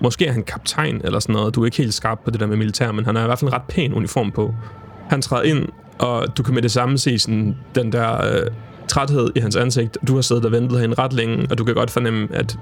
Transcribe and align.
Måske 0.00 0.26
er 0.26 0.32
han 0.32 0.42
kaptajn 0.42 1.00
eller 1.04 1.18
sådan 1.18 1.34
noget. 1.34 1.54
Du 1.54 1.60
er 1.60 1.64
ikke 1.64 1.76
helt 1.76 1.94
skarp 1.94 2.18
på 2.24 2.30
det 2.30 2.40
der 2.40 2.46
med 2.46 2.56
militær, 2.56 2.92
men 2.92 3.04
han 3.04 3.16
har 3.16 3.22
i 3.22 3.26
hvert 3.26 3.38
fald 3.38 3.50
en 3.50 3.54
ret 3.54 3.62
pæn 3.68 3.94
uniform 3.94 4.30
på. 4.30 4.54
Han 5.08 5.22
træder 5.22 5.42
ind, 5.42 5.68
og 5.98 6.36
du 6.38 6.42
kan 6.42 6.54
med 6.54 6.62
det 6.62 6.70
samme 6.70 6.98
se 6.98 7.18
sådan, 7.18 7.56
den 7.74 7.92
der 7.92 8.24
øh, 8.24 8.50
træthed 8.88 9.30
i 9.34 9.40
hans 9.40 9.56
ansigt. 9.56 9.98
Du 10.08 10.14
har 10.14 10.22
siddet 10.22 10.44
og 10.44 10.52
ventet 10.52 10.78
herinde 10.78 10.94
ret 10.98 11.12
længe, 11.12 11.46
og 11.50 11.58
du 11.58 11.64
kan 11.64 11.74
godt 11.74 11.90
fornemme, 11.90 12.28
at 12.32 12.58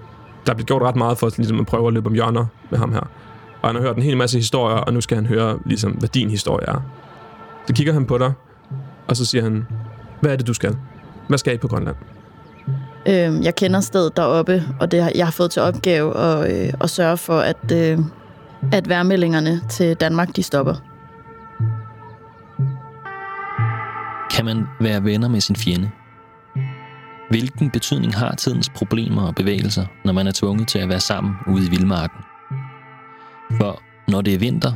der 0.47 0.53
er 0.53 0.57
blevet 0.57 0.67
gjort 0.67 0.83
ret 0.83 0.97
meget 0.97 1.19
for 1.19 1.31
ligesom 1.37 1.61
at 1.61 1.67
prøve 1.67 1.87
at 1.87 1.93
løbe 1.93 2.07
om 2.07 2.15
hjørner 2.15 2.47
med 2.71 2.79
ham 2.79 2.93
her. 2.93 3.11
Og 3.63 3.69
han 3.69 3.77
har 3.77 3.83
hørt 3.83 3.97
en 3.97 4.03
hel 4.03 4.17
masse 4.17 4.39
historier, 4.39 4.77
og 4.77 4.93
nu 4.93 5.01
skal 5.01 5.15
han 5.15 5.27
høre, 5.27 5.59
ligesom, 5.65 5.93
hvad 5.93 6.09
din 6.09 6.31
historie 6.31 6.69
er. 6.69 6.83
Så 7.67 7.75
kigger 7.75 7.93
han 7.93 8.07
på 8.07 8.19
dig, 8.19 8.33
og 9.09 9.17
så 9.17 9.25
siger 9.25 9.43
han, 9.43 9.67
hvad 10.21 10.33
er 10.33 10.37
det, 10.37 10.47
du 10.47 10.55
skal? 10.55 10.77
Hvad 11.29 11.39
skal 11.39 11.55
I 11.55 11.57
på 11.57 11.69
Grønland? 11.69 11.97
Øh, 13.09 13.45
jeg 13.45 13.55
kender 13.55 13.81
stedet 13.81 14.17
deroppe, 14.17 14.63
og 14.81 14.91
det, 14.91 15.03
har- 15.03 15.13
jeg 15.15 15.27
har 15.27 15.31
fået 15.33 15.51
til 15.51 15.63
opgave 15.63 16.17
at, 16.19 16.67
øh, 16.67 16.73
at 16.81 16.91
sørge 16.91 17.17
for, 17.17 17.39
at, 17.41 17.73
øh, 17.73 17.99
at 18.73 18.89
værmeldingerne 18.89 19.61
til 19.69 19.95
Danmark 19.97 20.37
de 20.37 20.43
stopper. 20.43 20.75
Kan 24.31 24.45
man 24.45 24.65
være 24.81 25.05
venner 25.05 25.29
med 25.29 25.41
sin 25.41 25.57
fjende? 25.57 25.91
Hvilken 27.31 27.71
betydning 27.71 28.15
har 28.15 28.35
tidens 28.35 28.69
problemer 28.69 29.23
og 29.23 29.35
bevægelser, 29.35 29.87
når 30.05 30.13
man 30.13 30.27
er 30.27 30.33
tvunget 30.33 30.69
til 30.69 30.79
at 30.79 30.89
være 30.89 31.01
sammen 31.01 31.35
ude 31.49 31.67
i 31.67 31.71
vildmarken? 31.71 32.19
For 33.61 33.83
når 34.11 34.21
det 34.23 34.35
er 34.35 34.39
vinter, 34.39 34.73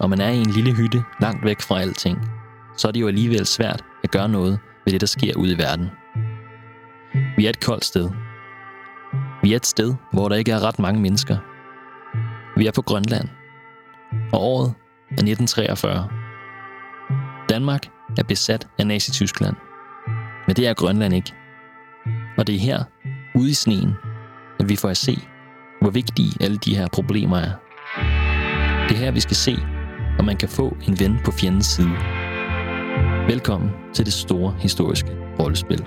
og 0.00 0.10
man 0.10 0.20
er 0.20 0.28
i 0.28 0.36
en 0.36 0.50
lille 0.50 0.72
hytte 0.74 1.02
langt 1.20 1.44
væk 1.44 1.60
fra 1.60 1.80
alting, 1.80 2.18
så 2.76 2.88
er 2.88 2.92
det 2.92 3.00
jo 3.00 3.06
alligevel 3.08 3.46
svært 3.46 3.84
at 4.04 4.10
gøre 4.10 4.28
noget 4.28 4.58
ved 4.84 4.92
det, 4.92 5.00
der 5.00 5.06
sker 5.06 5.34
ude 5.36 5.52
i 5.54 5.58
verden. 5.58 5.90
Vi 7.36 7.46
er 7.46 7.50
et 7.50 7.64
koldt 7.64 7.84
sted. 7.84 8.10
Vi 9.42 9.52
er 9.52 9.56
et 9.56 9.66
sted, 9.66 9.94
hvor 10.12 10.28
der 10.28 10.36
ikke 10.36 10.52
er 10.52 10.60
ret 10.60 10.78
mange 10.78 11.00
mennesker. 11.00 11.36
Vi 12.58 12.66
er 12.66 12.72
på 12.72 12.82
Grønland. 12.82 13.28
Og 14.32 14.40
året 14.40 14.74
er 15.10 15.22
1943. 15.22 16.08
Danmark 17.48 17.86
er 18.18 18.22
besat 18.22 18.68
af 18.78 18.86
Nazi-Tyskland. 18.86 19.56
Men 20.46 20.56
det 20.56 20.66
er 20.66 20.74
Grønland 20.74 21.14
ikke. 21.14 21.34
Og 22.38 22.46
det 22.46 22.54
er 22.54 22.58
her, 22.58 22.84
ude 23.34 23.50
i 23.50 23.54
sneen, 23.54 23.94
at 24.60 24.68
vi 24.68 24.76
får 24.76 24.88
at 24.88 24.96
se, 24.96 25.18
hvor 25.80 25.90
vigtige 25.90 26.32
alle 26.40 26.56
de 26.56 26.76
her 26.76 26.88
problemer 26.92 27.36
er. 27.36 27.52
Det 28.88 28.94
er 28.96 29.00
her, 29.04 29.10
vi 29.10 29.20
skal 29.20 29.36
se, 29.36 29.56
om 30.18 30.24
man 30.24 30.36
kan 30.36 30.48
få 30.48 30.76
en 30.88 31.00
ven 31.00 31.18
på 31.24 31.30
fjendens 31.30 31.66
side. 31.66 31.92
Velkommen 33.28 33.70
til 33.94 34.04
det 34.04 34.12
store 34.12 34.54
historiske 34.58 35.10
rollespil. 35.40 35.86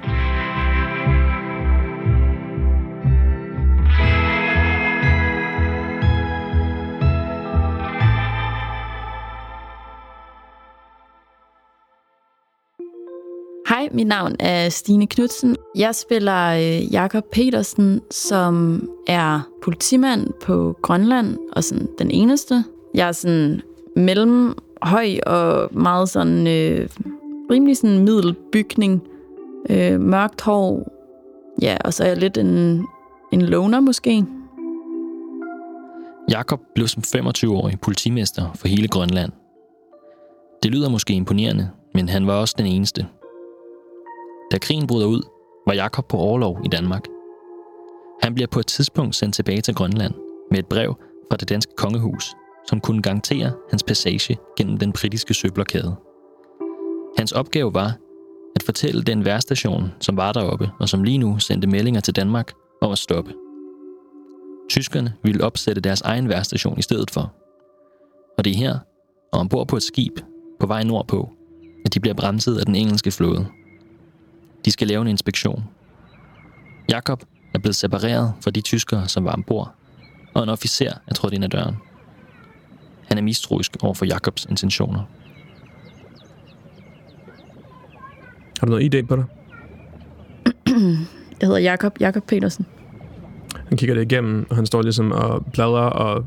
Hej, 13.88 13.96
mit 13.96 14.08
navn 14.08 14.36
er 14.40 14.70
Stine 14.70 15.08
Knudsen. 15.08 15.56
Jeg 15.76 15.96
spiller 15.96 16.48
øh, 16.48 16.94
Jakob 16.94 17.24
Petersen, 17.32 18.02
som 18.12 18.84
er 19.08 19.50
politimand 19.64 20.28
på 20.46 20.78
Grønland, 20.82 21.38
og 21.52 21.64
sådan 21.64 21.88
den 22.00 22.12
eneste. 22.12 22.64
Jeg 22.94 23.08
er 23.08 23.12
sådan 23.12 23.62
mellem 23.96 24.58
høj 24.82 25.08
og 25.26 25.70
meget 25.72 26.10
sådan 26.10 26.48
øh, 26.48 26.90
rimelig 27.52 27.78
sådan 27.78 28.00
middelbygning. 28.00 29.02
Øh, 29.70 30.02
mørkt 30.02 30.42
hår. 30.42 30.92
Ja, 31.62 31.78
og 31.86 31.94
så 31.94 32.04
er 32.04 32.08
jeg 32.08 32.18
lidt 32.18 32.38
en, 32.38 32.86
en 33.34 33.42
loner 33.42 33.80
måske. 33.80 34.26
Jakob 36.32 36.60
blev 36.76 36.88
som 36.88 37.04
25-årig 37.16 37.80
politimester 37.80 38.52
for 38.56 38.68
hele 38.68 38.88
Grønland. 38.88 39.32
Det 40.64 40.72
lyder 40.72 40.90
måske 40.90 41.14
imponerende, 41.14 41.70
men 41.94 42.10
han 42.10 42.28
var 42.28 42.34
også 42.34 42.56
den 42.58 42.66
eneste. 42.66 43.08
Da 44.52 44.58
krigen 44.58 44.88
bryder 44.88 45.08
ud, 45.08 45.22
var 45.68 45.74
Jakob 45.74 46.08
på 46.08 46.18
overlov 46.18 46.60
i 46.66 46.68
Danmark. 46.68 47.06
Han 48.22 48.34
bliver 48.34 48.48
på 48.48 48.60
et 48.60 48.68
tidspunkt 48.68 49.16
sendt 49.16 49.36
tilbage 49.36 49.62
til 49.62 49.76
Grønland 49.76 50.14
med 50.52 50.60
et 50.60 50.66
brev 50.66 50.96
fra 51.32 51.38
det 51.38 51.50
danske 51.50 51.74
kongehus, 51.78 52.36
som 52.70 52.80
kunne 52.82 53.02
garantere 53.02 53.52
hans 53.70 53.84
passage 53.84 54.38
gennem 54.58 54.78
den 54.78 54.92
britiske 54.92 55.34
søblokade. 55.34 55.96
Hans 57.18 57.32
opgave 57.32 57.74
var 57.74 57.98
at 58.56 58.64
fortælle 58.64 59.02
den 59.02 59.26
værstation, 59.26 59.92
som 60.00 60.18
var 60.18 60.32
deroppe, 60.32 60.72
og 60.80 60.90
som 60.90 61.04
lige 61.04 61.18
nu 61.18 61.40
sendte 61.40 61.68
meldinger 61.68 62.02
til 62.02 62.16
Danmark 62.16 62.54
om 62.82 62.92
at 62.92 62.98
stoppe. 62.98 63.34
Tyskerne 64.70 65.14
ville 65.24 65.44
opsætte 65.44 65.82
deres 65.82 66.02
egen 66.02 66.30
værstation 66.30 66.80
i 66.80 66.82
stedet 66.82 67.12
for. 67.12 67.34
Og 68.38 68.46
det 68.46 68.52
er 68.54 68.58
her, 68.58 68.80
og 69.34 69.40
ombord 69.40 69.68
på 69.68 69.76
et 69.76 69.84
skib 69.84 70.20
på 70.60 70.68
vej 70.68 70.84
nordpå, 70.84 71.30
at 71.86 71.94
de 71.94 72.00
bliver 72.00 72.14
bremset 72.14 72.58
af 72.58 72.66
den 72.66 72.76
engelske 72.76 73.12
flåde. 73.12 73.48
De 74.68 74.72
skal 74.72 74.88
lave 74.88 75.02
en 75.02 75.08
inspektion. 75.08 75.64
Jakob 76.90 77.24
er 77.54 77.60
blevet 77.60 77.76
separeret 77.76 78.34
fra 78.44 78.52
de 78.52 78.62
tyskere, 78.62 79.08
som 79.08 79.26
var 79.26 79.32
ombord, 79.32 79.74
og 80.34 80.44
en 80.44 80.50
officer 80.50 80.92
er 81.08 81.14
trådt 81.14 81.34
ind 81.34 81.44
ad 81.44 81.50
døren. 81.50 81.76
Han 83.08 83.18
er 83.18 83.22
mistroisk 83.22 83.72
over 83.82 83.94
for 83.94 84.06
Jakobs 84.06 84.46
intentioner. 84.46 85.00
Har 88.60 88.66
du 88.68 88.70
noget 88.72 88.94
ID 88.94 89.04
på 89.04 89.16
dig? 89.16 89.24
Jeg 91.42 91.48
hedder 91.48 91.58
Jakob, 91.58 92.00
Jakob 92.00 92.24
Petersen. 92.28 92.66
Han 93.68 93.78
kigger 93.78 93.96
det 93.96 94.02
igennem, 94.12 94.46
og 94.50 94.56
han 94.56 94.66
står 94.66 94.82
ligesom 94.82 95.12
og 95.12 95.46
bladrer, 95.54 95.82
og 95.90 96.26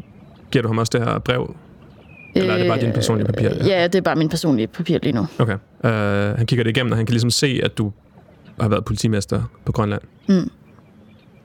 giver 0.50 0.62
du 0.62 0.68
ham 0.68 0.78
også 0.78 0.98
det 0.98 1.06
her 1.06 1.18
brev? 1.18 1.56
Eller 2.34 2.54
er 2.54 2.58
det 2.58 2.68
bare 2.68 2.80
din 2.80 2.92
personlige 2.92 3.26
papir? 3.26 3.50
Øh, 3.60 3.66
Ja, 3.66 3.84
det 3.84 3.94
er 3.94 4.00
bare 4.00 4.16
min 4.16 4.28
personlige 4.28 4.66
papir 4.66 4.98
lige 5.02 5.12
nu. 5.12 5.26
Okay. 5.38 5.54
Uh, 5.84 5.90
han 6.38 6.46
kigger 6.46 6.64
det 6.64 6.76
igennem, 6.76 6.92
og 6.92 6.96
han 6.98 7.06
kan 7.06 7.12
ligesom 7.12 7.30
se, 7.30 7.60
at 7.62 7.78
du 7.78 7.92
har 8.60 8.68
været 8.68 8.84
politimester 8.84 9.42
på 9.64 9.72
Grønland. 9.72 10.02
Mm. 10.28 10.50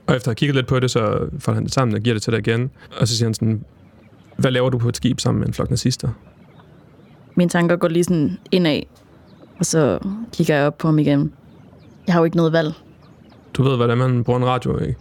Og 0.06 0.16
efter 0.16 0.16
at 0.16 0.26
have 0.26 0.34
kigget 0.34 0.54
lidt 0.54 0.66
på 0.66 0.80
det, 0.80 0.90
så 0.90 1.28
får 1.38 1.52
han 1.52 1.64
det 1.64 1.72
sammen 1.72 1.94
og 1.94 2.00
giver 2.00 2.14
det 2.14 2.22
til 2.22 2.32
dig 2.32 2.38
igen. 2.38 2.70
Og 3.00 3.08
så 3.08 3.16
siger 3.16 3.26
han 3.26 3.34
sådan, 3.34 3.64
hvad 4.36 4.50
laver 4.50 4.70
du 4.70 4.78
på 4.78 4.88
et 4.88 4.96
skib 4.96 5.20
sammen 5.20 5.40
med 5.40 5.48
en 5.48 5.54
flok 5.54 5.70
nazister? 5.70 6.08
Mine 7.34 7.50
tanker 7.50 7.76
går 7.76 7.88
lige 7.88 8.04
sådan 8.04 8.38
indad, 8.52 8.82
og 9.58 9.66
så 9.66 9.98
kigger 10.32 10.56
jeg 10.56 10.66
op 10.66 10.78
på 10.78 10.88
ham 10.88 10.98
igen. 10.98 11.32
Jeg 12.06 12.14
har 12.14 12.20
jo 12.20 12.24
ikke 12.24 12.36
noget 12.36 12.52
valg. 12.52 12.74
Du 13.54 13.62
ved, 13.62 13.76
hvordan 13.76 13.98
man 13.98 14.24
bruger 14.24 14.38
en 14.38 14.46
radio, 14.46 14.78
ikke? 14.78 14.96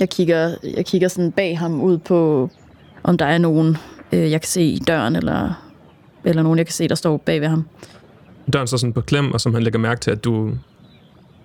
Jeg 0.00 0.10
kigger, 0.10 0.54
jeg 0.76 0.86
kigger 0.86 1.08
sådan 1.08 1.32
bag 1.32 1.58
ham 1.58 1.80
ud 1.80 1.98
på, 1.98 2.50
om 3.02 3.18
der 3.18 3.24
er 3.24 3.38
nogen, 3.38 3.76
øh, 4.12 4.30
jeg 4.30 4.40
kan 4.40 4.48
se 4.48 4.62
i 4.62 4.78
døren, 4.78 5.16
eller, 5.16 5.52
eller 6.24 6.42
nogen, 6.42 6.58
jeg 6.58 6.66
kan 6.66 6.72
se, 6.72 6.88
der 6.88 6.94
står 6.94 7.16
bag 7.16 7.40
ved 7.40 7.48
ham. 7.48 7.66
Døren 8.52 8.66
står 8.66 8.76
sådan 8.76 8.92
på 8.92 9.00
klem, 9.00 9.32
og 9.32 9.40
som 9.40 9.54
han 9.54 9.62
lægger 9.62 9.78
mærke 9.78 10.00
til, 10.00 10.10
at 10.10 10.24
du, 10.24 10.50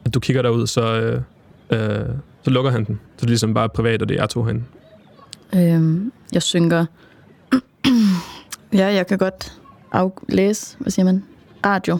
at 0.09 0.13
du 0.13 0.19
kigger 0.19 0.41
derud, 0.41 0.67
så, 0.67 0.81
øh, 0.81 1.21
øh, 1.69 2.05
så 2.43 2.49
lukker 2.49 2.71
han 2.71 2.83
den. 2.83 2.95
Så 2.95 3.15
det 3.15 3.23
er 3.23 3.27
ligesom 3.27 3.53
bare 3.53 3.69
privat, 3.69 4.01
og 4.01 4.09
det 4.09 4.15
er 4.15 4.21
jer 4.21 4.27
to 4.27 4.43
herinde. 4.43 4.63
Øhm, 5.55 6.11
jeg 6.33 6.43
synker. 6.43 6.85
ja, 8.73 8.87
jeg 8.87 9.07
kan 9.07 9.17
godt 9.17 9.59
aflæse, 9.91 10.77
hvad 10.79 10.91
siger 10.91 11.05
man? 11.05 11.23
Radio. 11.65 11.97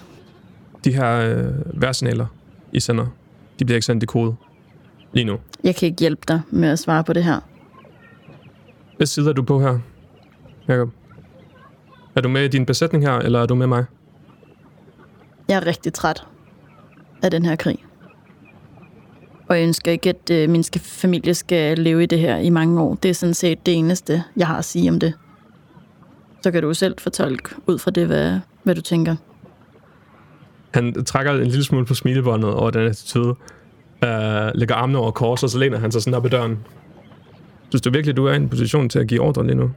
De 0.83 0.93
her 0.93 1.11
øh, 1.11 1.81
værsignaler, 1.81 2.25
I 2.71 2.79
sender, 2.79 3.05
de 3.59 3.65
bliver 3.65 3.75
ikke 3.75 3.85
sendt 3.85 4.03
i 4.03 4.05
kode 4.05 4.35
lige 5.13 5.25
nu. 5.25 5.37
Jeg 5.63 5.75
kan 5.75 5.87
ikke 5.87 5.99
hjælpe 5.99 6.21
dig 6.27 6.41
med 6.49 6.69
at 6.69 6.79
svare 6.79 7.03
på 7.03 7.13
det 7.13 7.23
her. 7.23 7.39
Hvad 8.97 9.07
side 9.07 9.29
er 9.29 9.33
du 9.33 9.43
på 9.43 9.59
her, 9.59 9.79
Jacob? 10.67 10.89
Er 12.15 12.21
du 12.21 12.29
med 12.29 12.43
i 12.43 12.47
din 12.47 12.65
besætning 12.65 13.03
her, 13.03 13.13
eller 13.13 13.41
er 13.41 13.45
du 13.45 13.55
med 13.55 13.67
mig? 13.67 13.85
Jeg 15.47 15.55
er 15.55 15.65
rigtig 15.65 15.93
træt 15.93 16.23
af 17.23 17.31
den 17.31 17.45
her 17.45 17.55
krig. 17.55 17.85
Og 19.49 19.57
jeg 19.57 19.63
ønsker 19.63 19.91
ikke, 19.91 20.09
at 20.09 20.29
øh, 20.31 20.49
min 20.49 20.63
familie 20.81 21.33
skal 21.33 21.77
leve 21.77 22.03
i 22.03 22.05
det 22.05 22.19
her 22.19 22.37
i 22.37 22.49
mange 22.49 22.81
år. 22.81 22.95
Det 22.95 23.09
er 23.09 23.13
sådan 23.13 23.33
set 23.33 23.65
det 23.65 23.73
eneste, 23.73 24.23
jeg 24.37 24.47
har 24.47 24.57
at 24.57 24.65
sige 24.65 24.91
om 24.91 24.99
det. 24.99 25.13
Så 26.41 26.51
kan 26.51 26.61
du 26.61 26.73
selv 26.73 26.95
fortolke 26.99 27.55
ud 27.67 27.79
fra 27.79 27.91
det, 27.91 28.07
hvad, 28.07 28.39
hvad 28.63 28.75
du 28.75 28.81
tænker. 28.81 29.15
Han 30.73 31.05
trækker 31.05 31.31
en 31.31 31.47
lille 31.47 31.63
smule 31.63 31.85
på 31.85 31.93
smilebåndet 31.93 32.53
over 32.53 32.71
den 32.71 32.87
attitude. 32.87 33.29
Uh, 34.03 34.55
lægger 34.55 34.75
armene 34.75 34.99
over 34.99 35.11
kors, 35.11 35.43
og 35.43 35.49
så 35.49 35.57
læner 35.57 35.77
han 35.77 35.91
sig 35.91 36.01
sådan 36.01 36.13
op 36.13 36.25
ad 36.25 36.29
døren. 36.29 36.59
Synes 37.69 37.81
du 37.81 37.91
virkelig, 37.91 38.17
du 38.17 38.25
er 38.25 38.33
i 38.33 38.35
en 38.35 38.49
position 38.49 38.89
til 38.89 38.99
at 38.99 39.07
give 39.07 39.21
ordre 39.21 39.45
lige 39.45 39.55
nu? 39.55 39.71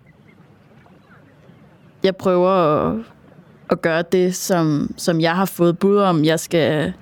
Jeg 2.04 2.16
prøver 2.16 2.50
at, 2.50 2.98
at 3.70 3.82
gøre 3.82 4.04
det, 4.12 4.34
som, 4.34 4.94
som 4.96 5.20
jeg 5.20 5.36
har 5.36 5.44
fået 5.44 5.78
bud 5.78 5.96
om. 5.96 6.24
Jeg 6.24 6.40
skal, 6.40 6.92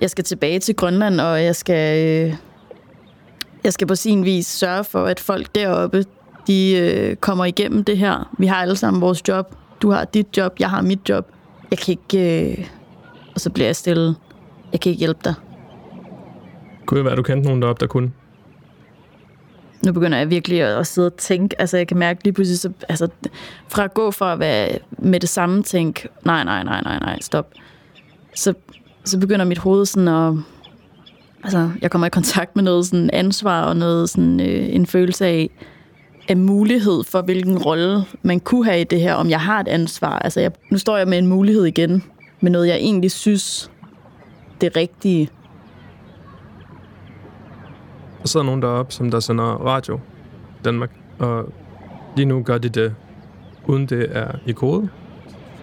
jeg 0.00 0.10
skal 0.10 0.24
tilbage 0.24 0.58
til 0.58 0.76
Grønland, 0.76 1.20
og 1.20 1.44
jeg 1.44 1.56
skal, 1.56 2.06
øh, 2.06 2.34
jeg 3.64 3.72
skal 3.72 3.86
på 3.86 3.94
sin 3.94 4.24
vis 4.24 4.46
sørge 4.46 4.84
for, 4.84 5.04
at 5.04 5.20
folk 5.20 5.54
deroppe, 5.54 6.04
de 6.46 6.76
øh, 6.76 7.16
kommer 7.16 7.44
igennem 7.44 7.84
det 7.84 7.98
her. 7.98 8.34
Vi 8.38 8.46
har 8.46 8.56
alle 8.56 8.76
sammen 8.76 9.00
vores 9.00 9.28
job. 9.28 9.54
Du 9.82 9.90
har 9.90 10.04
dit 10.04 10.36
job, 10.36 10.56
jeg 10.60 10.70
har 10.70 10.82
mit 10.82 11.08
job. 11.08 11.26
Jeg 11.70 11.78
kan 11.78 11.92
ikke... 11.92 12.50
Øh, 12.50 12.66
og 13.34 13.40
så 13.40 13.50
bliver 13.50 13.68
jeg 13.68 13.76
stille. 13.76 14.14
Jeg 14.72 14.80
kan 14.80 14.90
ikke 14.90 15.00
hjælpe 15.00 15.20
dig. 15.24 15.34
Kunne 16.86 16.98
det 16.98 17.04
være, 17.04 17.12
at 17.12 17.18
du 17.18 17.22
kendte 17.22 17.46
nogen 17.46 17.62
deroppe, 17.62 17.80
der 17.80 17.86
kunne? 17.86 18.12
nu 19.86 19.92
begynder 19.92 20.18
jeg 20.18 20.30
virkelig 20.30 20.62
at, 20.62 20.78
at 20.78 20.86
sidde 20.86 21.06
og 21.06 21.16
tænke, 21.16 21.60
altså 21.60 21.76
jeg 21.76 21.88
kan 21.88 21.98
mærke 21.98 22.24
lige 22.24 22.34
pludselig, 22.34 22.58
så, 22.58 22.72
altså 22.88 23.08
fra 23.68 23.84
at 23.84 23.94
gå 23.94 24.10
fra 24.10 24.32
at 24.32 24.38
være 24.38 24.78
med 24.90 25.20
det 25.20 25.28
samme 25.28 25.62
tænk, 25.62 26.06
nej, 26.24 26.44
nej, 26.44 26.62
nej, 26.62 26.80
nej, 26.82 26.98
nej, 26.98 27.18
stop, 27.20 27.52
så, 28.34 28.54
så 29.10 29.18
begynder 29.18 29.44
mit 29.44 29.58
hoved 29.58 29.86
sådan 29.86 30.08
at, 30.08 30.34
altså 31.44 31.70
jeg 31.82 31.90
kommer 31.90 32.06
i 32.06 32.10
kontakt 32.10 32.56
med 32.56 32.64
noget 32.64 32.86
sådan 32.86 33.10
ansvar 33.12 33.64
og 33.64 33.76
noget 33.76 34.10
sådan 34.10 34.40
øh, 34.40 34.74
en 34.74 34.86
følelse 34.86 35.26
af, 35.26 35.50
af 36.28 36.36
mulighed 36.36 37.04
for, 37.04 37.22
hvilken 37.22 37.58
rolle 37.58 38.04
man 38.22 38.40
kunne 38.40 38.64
have 38.64 38.80
i 38.80 38.84
det 38.84 39.00
her, 39.00 39.14
om 39.14 39.30
jeg 39.30 39.40
har 39.40 39.60
et 39.60 39.68
ansvar. 39.68 40.18
Altså 40.18 40.40
jeg, 40.40 40.52
nu 40.70 40.78
står 40.78 40.96
jeg 40.96 41.08
med 41.08 41.18
en 41.18 41.26
mulighed 41.26 41.64
igen, 41.64 42.02
med 42.40 42.50
noget 42.50 42.68
jeg 42.68 42.76
egentlig 42.76 43.10
synes, 43.10 43.70
det 44.60 44.76
rigtige. 44.76 45.30
Der 48.22 48.28
sidder 48.28 48.46
nogen 48.46 48.62
deroppe, 48.62 48.92
som 48.92 49.10
der 49.10 49.20
sender 49.20 49.44
radio 49.44 49.96
i 50.60 50.62
Danmark, 50.64 50.90
og 51.18 51.52
lige 52.16 52.26
nu 52.26 52.42
gør 52.42 52.58
de 52.58 52.68
det, 52.68 52.94
uden 53.66 53.86
det 53.86 54.08
er 54.16 54.32
i 54.46 54.52
kode. 54.52 54.88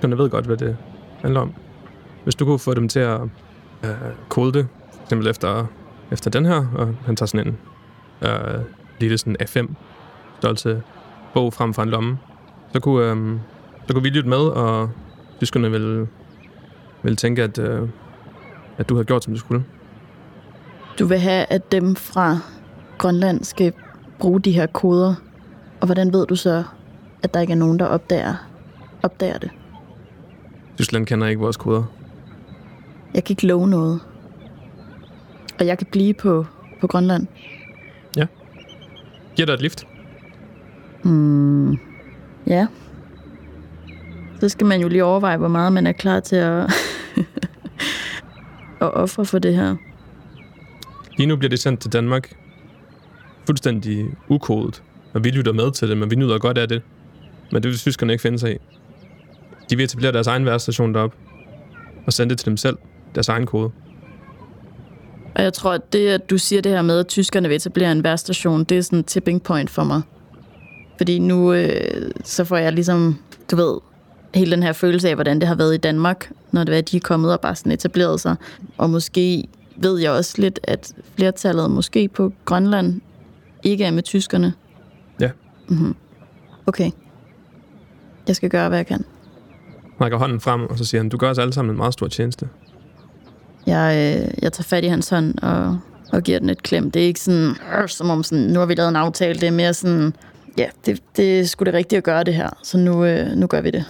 Så 0.01 0.07
jeg 0.07 0.17
ved 0.17 0.29
godt, 0.29 0.45
hvad 0.45 0.57
det 0.57 0.77
handler 1.21 1.41
om. 1.41 1.53
Hvis 2.27 2.35
du 2.35 2.45
kunne 2.45 2.59
få 2.59 2.73
dem 2.73 2.87
til 2.87 2.99
at 2.99 3.21
øh, 3.83 3.91
kode 4.29 4.53
det, 4.53 4.67
for 4.93 5.03
eksempel 5.03 5.27
efter, 5.27 5.65
efter 6.11 6.29
den 6.29 6.45
her, 6.45 6.65
og 6.75 6.95
han 7.05 7.15
tager 7.15 7.27
sådan 7.27 7.47
en 7.47 7.57
øh, 8.29 8.61
lille 8.99 9.17
sådan 9.17 9.35
A5 9.41 9.73
størrelse 10.39 10.81
bog 11.33 11.53
frem 11.53 11.73
fra 11.73 11.83
en 11.83 11.89
lomme, 11.89 12.17
så 12.73 12.79
kunne, 12.79 13.11
øh, 13.11 13.39
så 13.87 13.93
kunne 13.93 14.03
vi 14.03 14.09
lytte 14.09 14.29
med, 14.29 14.37
og 14.37 14.89
tyskerne 15.37 15.71
vil, 15.71 16.07
vil 17.03 17.15
tænke, 17.15 17.43
at, 17.43 17.59
øh, 17.59 17.89
at 18.77 18.89
du 18.89 18.95
har 18.95 19.03
gjort, 19.03 19.23
som 19.23 19.33
du 19.33 19.39
skulle. 19.39 19.63
Du 20.99 21.05
vil 21.05 21.19
have, 21.19 21.45
at 21.49 21.71
dem 21.71 21.95
fra 21.95 22.37
Grønland 22.97 23.43
skal 23.43 23.73
bruge 24.19 24.39
de 24.39 24.51
her 24.51 24.65
koder, 24.65 25.15
og 25.81 25.85
hvordan 25.85 26.13
ved 26.13 26.27
du 26.27 26.35
så, 26.35 26.63
at 27.23 27.33
der 27.33 27.39
ikke 27.39 27.53
er 27.53 27.57
nogen, 27.57 27.79
der 27.79 27.85
opdager, 27.85 28.35
opdager 29.03 29.37
det? 29.37 29.49
Tyskland 30.77 31.05
kender 31.05 31.27
ikke 31.27 31.41
vores 31.41 31.57
koder. 31.57 31.83
Jeg 33.17 33.23
kan 33.23 33.33
ikke 33.33 33.47
love 33.47 33.67
noget. 33.67 33.99
Og 35.59 35.65
jeg 35.67 35.77
kan 35.77 35.87
blive 35.91 36.13
på, 36.13 36.45
på 36.81 36.87
Grønland. 36.87 37.27
Giver 39.37 39.45
dig 39.45 39.53
et 39.53 39.61
lift? 39.61 39.87
Hmm. 41.03 41.77
Ja. 42.47 42.67
Så 44.39 44.49
skal 44.49 44.67
man 44.67 44.81
jo 44.81 44.87
lige 44.87 45.03
overveje, 45.03 45.37
hvor 45.37 45.47
meget 45.47 45.73
man 45.73 45.87
er 45.87 45.91
klar 45.91 46.19
til 46.19 46.35
at, 46.35 46.63
at 48.81 48.93
ofre 48.93 49.25
for 49.25 49.39
det 49.39 49.55
her. 49.55 49.75
Lige 51.17 51.27
nu 51.27 51.35
bliver 51.35 51.49
det 51.49 51.59
sendt 51.59 51.79
til 51.79 51.93
Danmark 51.93 52.37
fuldstændig 53.45 54.05
ukodet, 54.27 54.83
og 55.13 55.23
vi 55.23 55.29
lytter 55.29 55.53
med 55.53 55.71
til 55.71 55.89
det, 55.89 55.97
men 55.97 56.11
vi 56.11 56.15
nyder 56.15 56.37
godt 56.39 56.57
af 56.57 56.67
det. 56.67 56.81
Men 57.51 57.63
det 57.63 57.69
vil 57.69 57.77
tyskerne 57.77 58.13
ikke 58.13 58.21
finde 58.21 58.39
sig 58.39 58.53
i. 58.55 58.57
De 59.69 59.75
vil 59.75 59.83
etablere 59.83 60.11
deres 60.11 60.27
egen 60.27 60.45
værstation 60.45 60.93
deroppe, 60.93 61.17
og 62.05 62.13
sende 62.13 62.29
det 62.29 62.37
til 62.39 62.45
dem 62.45 62.57
selv, 62.57 62.77
deres 63.15 63.29
egen 63.29 63.45
kode. 63.45 63.71
Og 65.35 65.43
jeg 65.43 65.53
tror, 65.53 65.73
at 65.73 65.93
det, 65.93 66.07
at 66.07 66.29
du 66.29 66.37
siger 66.37 66.61
det 66.61 66.71
her 66.71 66.81
med, 66.81 66.99
at 66.99 67.07
tyskerne 67.07 67.47
vil 67.47 67.55
etablere 67.55 67.91
en 67.91 68.03
værstation, 68.03 68.63
det 68.63 68.77
er 68.77 68.81
sådan 68.81 68.99
en 68.99 69.03
tipping 69.03 69.43
point 69.43 69.69
for 69.69 69.83
mig. 69.83 70.01
Fordi 70.97 71.19
nu, 71.19 71.53
øh, 71.53 72.11
så 72.23 72.43
får 72.43 72.57
jeg 72.57 72.73
ligesom, 72.73 73.19
du 73.51 73.55
ved, 73.55 73.77
hele 74.35 74.51
den 74.51 74.63
her 74.63 74.73
følelse 74.73 75.09
af, 75.09 75.15
hvordan 75.15 75.39
det 75.39 75.47
har 75.47 75.55
været 75.55 75.73
i 75.73 75.77
Danmark, 75.77 76.31
når 76.51 76.63
det 76.63 76.73
er, 76.73 76.77
at 76.77 76.91
de 76.91 76.97
er 76.97 77.01
kommet 77.01 77.33
og 77.33 77.39
bare 77.39 77.55
sådan 77.55 77.71
etableret 77.71 78.19
sig. 78.19 78.35
Og 78.77 78.89
måske 78.89 79.47
ved 79.75 79.99
jeg 79.99 80.11
også 80.11 80.41
lidt, 80.41 80.59
at 80.63 80.93
flertallet 81.15 81.71
måske 81.71 82.07
på 82.07 82.33
Grønland 82.45 83.01
ikke 83.63 83.83
er 83.83 83.91
med 83.91 84.03
tyskerne. 84.03 84.53
Ja. 85.19 85.29
Mm-hmm. 85.67 85.95
Okay. 86.67 86.91
Jeg 88.27 88.35
skal 88.35 88.49
gøre, 88.49 88.69
hvad 88.69 88.77
jeg 88.77 88.87
kan. 88.87 89.05
rækker 90.01 90.17
hånden 90.17 90.39
frem, 90.39 90.61
og 90.61 90.77
så 90.77 90.85
siger 90.85 91.01
han, 91.01 91.09
du 91.09 91.17
gør 91.17 91.29
os 91.29 91.37
alle 91.37 91.53
sammen 91.53 91.71
en 91.71 91.77
meget 91.77 91.93
stor 91.93 92.07
tjeneste. 92.07 92.49
Jeg, 93.67 93.95
øh, 93.95 94.43
jeg 94.43 94.53
tager 94.53 94.63
fat 94.63 94.83
i 94.83 94.87
hans 94.87 95.09
hånd 95.09 95.39
og, 95.41 95.79
og 96.11 96.21
giver 96.21 96.39
den 96.39 96.49
et 96.49 96.63
klem. 96.63 96.91
Det 96.91 97.01
er 97.01 97.05
ikke 97.05 97.19
sådan, 97.19 97.55
øh, 97.81 97.89
som 97.89 98.09
om 98.09 98.23
sådan, 98.23 98.43
nu 98.43 98.59
har 98.59 98.65
vi 98.65 98.75
lavet 98.75 98.89
en 98.89 98.95
aftale. 98.95 99.39
Det 99.39 99.47
er 99.47 99.51
mere 99.51 99.73
sådan, 99.73 100.13
ja, 100.57 100.67
det, 100.85 101.03
det 101.15 101.39
er 101.39 101.45
sgu 101.45 101.63
det 101.63 101.73
rigtige 101.73 101.97
at 101.97 102.03
gøre 102.03 102.23
det 102.23 102.33
her. 102.33 102.49
Så 102.63 102.77
nu, 102.77 103.05
øh, 103.05 103.27
nu 103.35 103.47
gør 103.47 103.61
vi 103.61 103.71
det. 103.71 103.85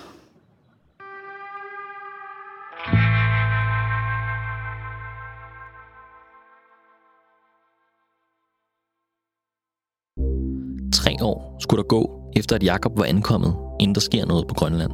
Tre 10.94 11.16
år 11.22 11.58
skulle 11.60 11.84
der 11.84 11.88
gå, 11.88 12.32
efter 12.36 12.56
at 12.56 12.64
Jakob 12.64 12.98
var 12.98 13.06
ankommet, 13.06 13.56
inden 13.80 13.96
der 13.96 14.02
sker 14.02 14.26
noget 14.26 14.48
på 14.48 14.54
Grønland. 14.54 14.92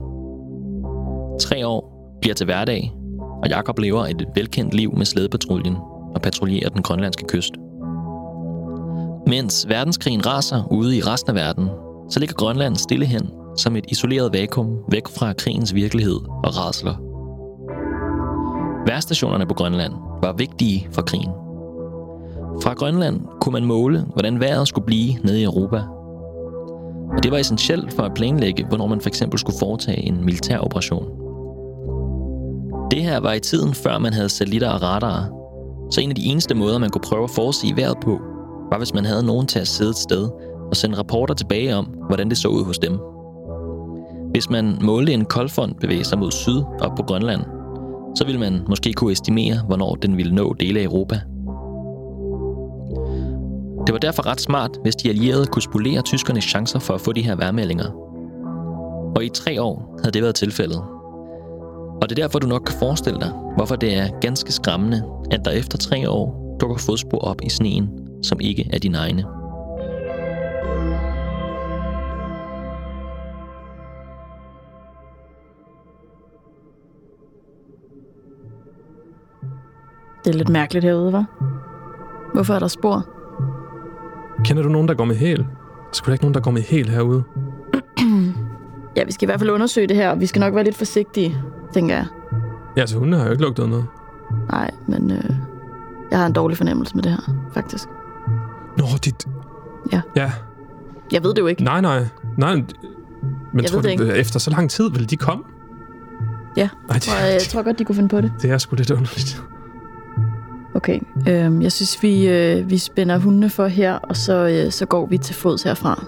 Tre 1.40 1.68
år 1.68 1.94
bliver 2.22 2.34
til 2.34 2.46
hverdag, 2.46 2.94
og 3.44 3.50
Jakob 3.50 3.80
lever 3.80 4.06
et 4.06 4.28
velkendt 4.36 4.74
liv 4.74 4.94
med 4.98 5.06
slædepatruljen 5.06 5.75
og 6.16 6.22
patruljerer 6.22 6.69
den 6.69 6.81
grønlandske 6.81 7.25
kyst. 7.28 7.51
Mens 9.28 9.69
verdenskrigen 9.69 10.25
raser 10.25 10.68
ude 10.72 10.98
i 10.98 11.01
resten 11.01 11.30
af 11.30 11.36
verden, 11.36 11.69
så 12.10 12.19
ligger 12.19 12.36
Grønland 12.36 12.75
stille 12.75 13.06
hen 13.06 13.30
som 13.57 13.75
et 13.75 13.86
isoleret 13.88 14.34
vakuum 14.34 14.78
væk 14.92 15.07
fra 15.07 15.34
krigens 15.34 15.75
virkelighed 15.75 16.19
og 16.44 16.57
rasler. 16.57 16.95
Værstationerne 18.88 19.46
på 19.46 19.54
Grønland 19.54 19.94
var 20.22 20.34
vigtige 20.34 20.88
for 20.92 21.01
krigen. 21.01 21.31
Fra 22.63 22.74
Grønland 22.74 23.22
kunne 23.42 23.54
man 23.54 23.66
måle, 23.66 24.06
hvordan 24.13 24.39
vejret 24.39 24.68
skulle 24.68 24.86
blive 24.86 25.13
nede 25.24 25.42
i 25.42 25.44
Europa. 25.44 25.81
Og 27.18 27.24
det 27.24 27.31
var 27.31 27.38
essentielt 27.38 27.94
for 27.94 28.04
at 28.04 28.13
planlægge, 28.13 28.66
hvornår 28.66 28.88
man 28.88 29.01
for 29.01 29.07
eksempel 29.10 29.39
skulle 29.39 29.60
foretage 29.60 30.01
en 30.01 30.25
militær 30.25 30.57
operation. 30.57 31.23
Det 32.94 33.04
her 33.04 33.19
var 33.19 33.34
i 33.34 33.40
tiden, 33.40 33.74
før 33.74 33.98
man 33.98 34.13
havde 34.13 34.30
satellitter 34.30 34.69
og 34.69 34.81
radarer, 34.81 35.25
så 35.92 36.01
en 36.01 36.10
af 36.10 36.16
de 36.16 36.25
eneste 36.25 36.56
måder, 36.56 36.78
man 36.78 36.90
kunne 36.90 37.01
prøve 37.01 37.24
at 37.24 37.30
forudsige 37.30 37.75
vejret 37.75 37.98
på, 38.01 38.19
var 38.72 38.78
hvis 38.78 38.94
man 38.94 39.06
havde 39.06 39.25
nogen 39.25 39.48
til 39.48 39.60
at 39.60 39.68
sidde 39.68 39.90
et 39.90 39.98
sted 39.98 40.30
og 40.69 40.75
sende 40.75 40.98
rapporter 40.98 41.34
tilbage 41.34 41.75
om, 41.75 41.86
hvordan 41.86 42.30
det 42.30 42.38
så 42.38 42.48
ud 42.48 42.63
hos 42.63 42.80
dem. 42.80 43.00
Hvis 44.31 44.50
man 44.50 44.78
målte 44.81 45.13
en 45.13 45.25
koldfront 45.25 45.80
bevæge 45.80 46.04
sig 46.04 46.19
mod 46.19 46.31
syd 46.31 46.62
op 46.80 46.95
på 46.98 47.04
Grønland, 47.04 47.42
så 48.16 48.25
ville 48.25 48.40
man 48.40 48.62
måske 48.69 48.94
kunne 48.94 49.12
estimere, 49.12 49.60
hvornår 49.68 49.96
den 49.96 50.18
ville 50.18 50.36
nå 50.36 50.56
dele 50.60 50.80
af 50.80 50.84
Europa. 50.84 51.16
Det 53.88 53.94
var 53.94 54.00
derfor 54.00 54.25
ret 54.25 54.42
smart, 54.42 54.72
hvis 54.84 54.96
de 54.96 55.10
allierede 55.10 55.46
kunne 55.46 55.62
spolere 55.62 56.01
tyskernes 56.01 56.44
chancer 56.44 56.79
for 56.79 56.94
at 56.94 57.01
få 57.01 57.12
de 57.12 57.22
her 57.22 57.36
værmeldinger. 57.36 57.89
Og 59.15 59.25
i 59.25 59.29
tre 59.29 59.62
år 59.62 60.00
havde 60.03 60.12
det 60.12 60.22
været 60.22 60.36
tilfældet. 60.36 60.93
Og 62.03 62.10
det 62.10 62.19
er 62.19 62.24
derfor, 62.24 62.39
du 62.39 62.48
nok 62.48 62.63
kan 62.65 62.75
forestille 62.79 63.19
dig, 63.19 63.31
hvorfor 63.55 63.75
det 63.75 63.98
er 63.98 64.19
ganske 64.22 64.51
skræmmende, 64.51 65.03
at 65.31 65.45
der 65.45 65.51
efter 65.51 65.77
tre 65.77 66.10
år 66.10 66.57
dukker 66.62 66.77
fodspor 66.77 67.19
op 67.19 67.41
i 67.43 67.50
sneen, 67.50 67.89
som 68.24 68.39
ikke 68.39 68.69
er 68.74 68.79
dine 68.79 68.98
egne. 68.98 69.25
Det 80.25 80.33
er 80.33 80.38
lidt 80.38 80.50
mærkeligt 80.50 80.86
herude, 80.86 81.13
var. 81.13 81.25
Hvorfor 82.33 82.53
er 82.53 82.60
der 82.60 82.67
spor? 82.67 83.05
Kender 84.45 84.63
du 84.63 84.69
nogen, 84.69 84.88
der 84.88 84.93
går 84.93 85.05
med 85.05 85.15
hæl? 85.15 85.45
Skulle 85.93 86.07
der 86.07 86.13
ikke 86.13 86.24
nogen, 86.24 86.33
der 86.33 86.41
går 86.41 86.51
med 86.51 86.62
hæl 86.62 86.89
herude? 86.89 87.24
Ja, 88.95 89.03
vi 89.03 89.12
skal 89.12 89.25
i 89.25 89.27
hvert 89.27 89.39
fald 89.39 89.50
undersøge 89.50 89.88
det 89.88 89.95
her, 89.95 90.10
og 90.10 90.19
vi 90.19 90.25
skal 90.25 90.39
nok 90.39 90.55
være 90.55 90.63
lidt 90.63 90.75
forsigtige, 90.75 91.43
tænker 91.74 91.96
jeg. 91.96 92.06
Ja, 92.77 92.86
så 92.86 92.98
hun 92.98 93.13
har 93.13 93.25
jo 93.25 93.32
ikke 93.32 93.44
lugtet 93.44 93.70
noget. 93.70 93.86
Nej, 94.51 94.72
men 94.88 95.12
øh, 95.12 95.36
jeg 96.12 96.20
har 96.20 96.25
en 96.25 96.34
dårlig 96.34 96.58
fornemmelse 96.58 96.96
med 96.96 97.03
det 97.03 97.12
her, 97.12 97.34
faktisk. 97.53 97.88
Nå, 98.77 98.86
dit... 99.06 99.27
Ja. 99.92 100.01
Ja. 100.15 100.32
Jeg 101.12 101.24
ved 101.24 101.34
det 101.34 101.42
jo 101.42 101.48
ikke. 101.48 101.63
Nej, 101.63 101.82
nej. 101.82 102.06
Nej, 102.38 102.56
men 102.56 102.65
Jeg 103.62 103.65
tror 103.65 103.82
du, 103.82 103.88
ikke. 103.88 104.15
efter 104.15 104.39
så 104.39 104.50
lang 104.51 104.70
tid, 104.70 104.92
vil 104.92 105.10
de 105.10 105.18
komme? 105.18 105.44
Ja, 106.58 106.70
Nej, 106.88 106.98
det, 106.98 107.10
Og 107.24 107.32
jeg 107.32 107.42
tror 107.50 107.63
godt, 107.63 107.80
de 107.80 107.86
kunne 107.86 107.96
finde 107.96 108.10
på 108.10 108.22
det. 108.22 108.32
det 108.42 108.51
er 108.51 108.58
sgu 108.58 108.75
lidt 108.75 108.92
underligt. 108.92 109.44
Okay, 110.75 111.00
øhm, 111.30 111.62
jeg 111.62 111.72
synes, 111.72 112.03
vi, 112.03 112.30
øh, 112.30 112.70
vi 112.70 112.77
spænder 112.77 113.18
hundene 113.18 113.50
for 113.50 113.68
her, 113.68 113.94
og 113.94 114.15
så, 114.15 114.48
øh, 114.65 114.72
så 114.72 114.86
går 114.86 115.06
vi 115.06 115.18
til 115.18 115.36
fods 115.36 115.63
herfra. 115.63 116.03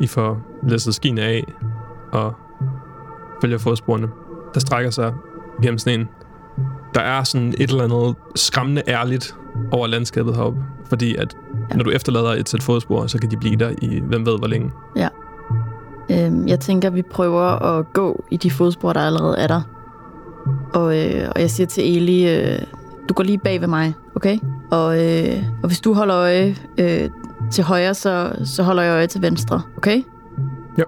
I 0.00 0.06
får 0.06 0.38
læsset 0.62 0.94
skiene 0.94 1.20
af 1.22 1.44
og 2.12 2.34
følger 3.40 3.58
fodsporene, 3.58 4.08
der 4.54 4.60
strækker 4.60 4.90
sig 4.90 5.12
gennem 5.62 5.78
sneen. 5.78 6.08
Der 6.94 7.00
er 7.00 7.24
sådan 7.24 7.48
et 7.58 7.70
eller 7.70 7.84
andet 7.84 8.16
skræmmende 8.36 8.82
ærligt 8.88 9.36
over 9.72 9.86
landskabet 9.86 10.36
heroppe, 10.36 10.60
fordi 10.88 11.14
at 11.16 11.36
Ja. 11.70 11.76
når 11.76 11.84
du 11.84 11.90
efterlader 11.90 12.30
et 12.30 12.48
sæt 12.48 12.62
fodspor, 12.62 13.06
så 13.06 13.18
kan 13.18 13.30
de 13.30 13.36
blive 13.36 13.56
der 13.56 13.70
i 13.82 14.00
hvem 14.00 14.26
ved 14.26 14.38
hvor 14.38 14.46
længe. 14.48 14.70
Øhm, 16.10 16.48
jeg 16.48 16.60
tænker, 16.60 16.90
vi 16.90 17.02
prøver 17.02 17.42
at 17.62 17.92
gå 17.92 18.24
i 18.30 18.36
de 18.36 18.50
fodspor, 18.50 18.92
der 18.92 19.00
allerede 19.00 19.38
er 19.38 19.46
der. 19.46 19.60
Og, 20.74 20.98
øh, 20.98 21.28
og 21.34 21.40
jeg 21.40 21.50
siger 21.50 21.66
til 21.66 21.96
Eli, 21.96 22.36
øh, 22.36 22.58
du 23.08 23.14
går 23.14 23.24
lige 23.24 23.38
bag 23.38 23.60
ved 23.60 23.68
mig, 23.68 23.94
okay? 24.16 24.38
Og, 24.70 25.04
øh, 25.04 25.42
og 25.62 25.66
hvis 25.68 25.80
du 25.80 25.94
holder 25.94 26.16
øje 26.16 26.56
øh, 26.80 27.10
til 27.50 27.64
højre, 27.64 27.94
så, 27.94 28.32
så 28.44 28.62
holder 28.62 28.82
jeg 28.82 28.92
øje 28.92 29.06
til 29.06 29.22
venstre. 29.22 29.62
Okay? 29.76 30.02
Ja. 30.78 30.82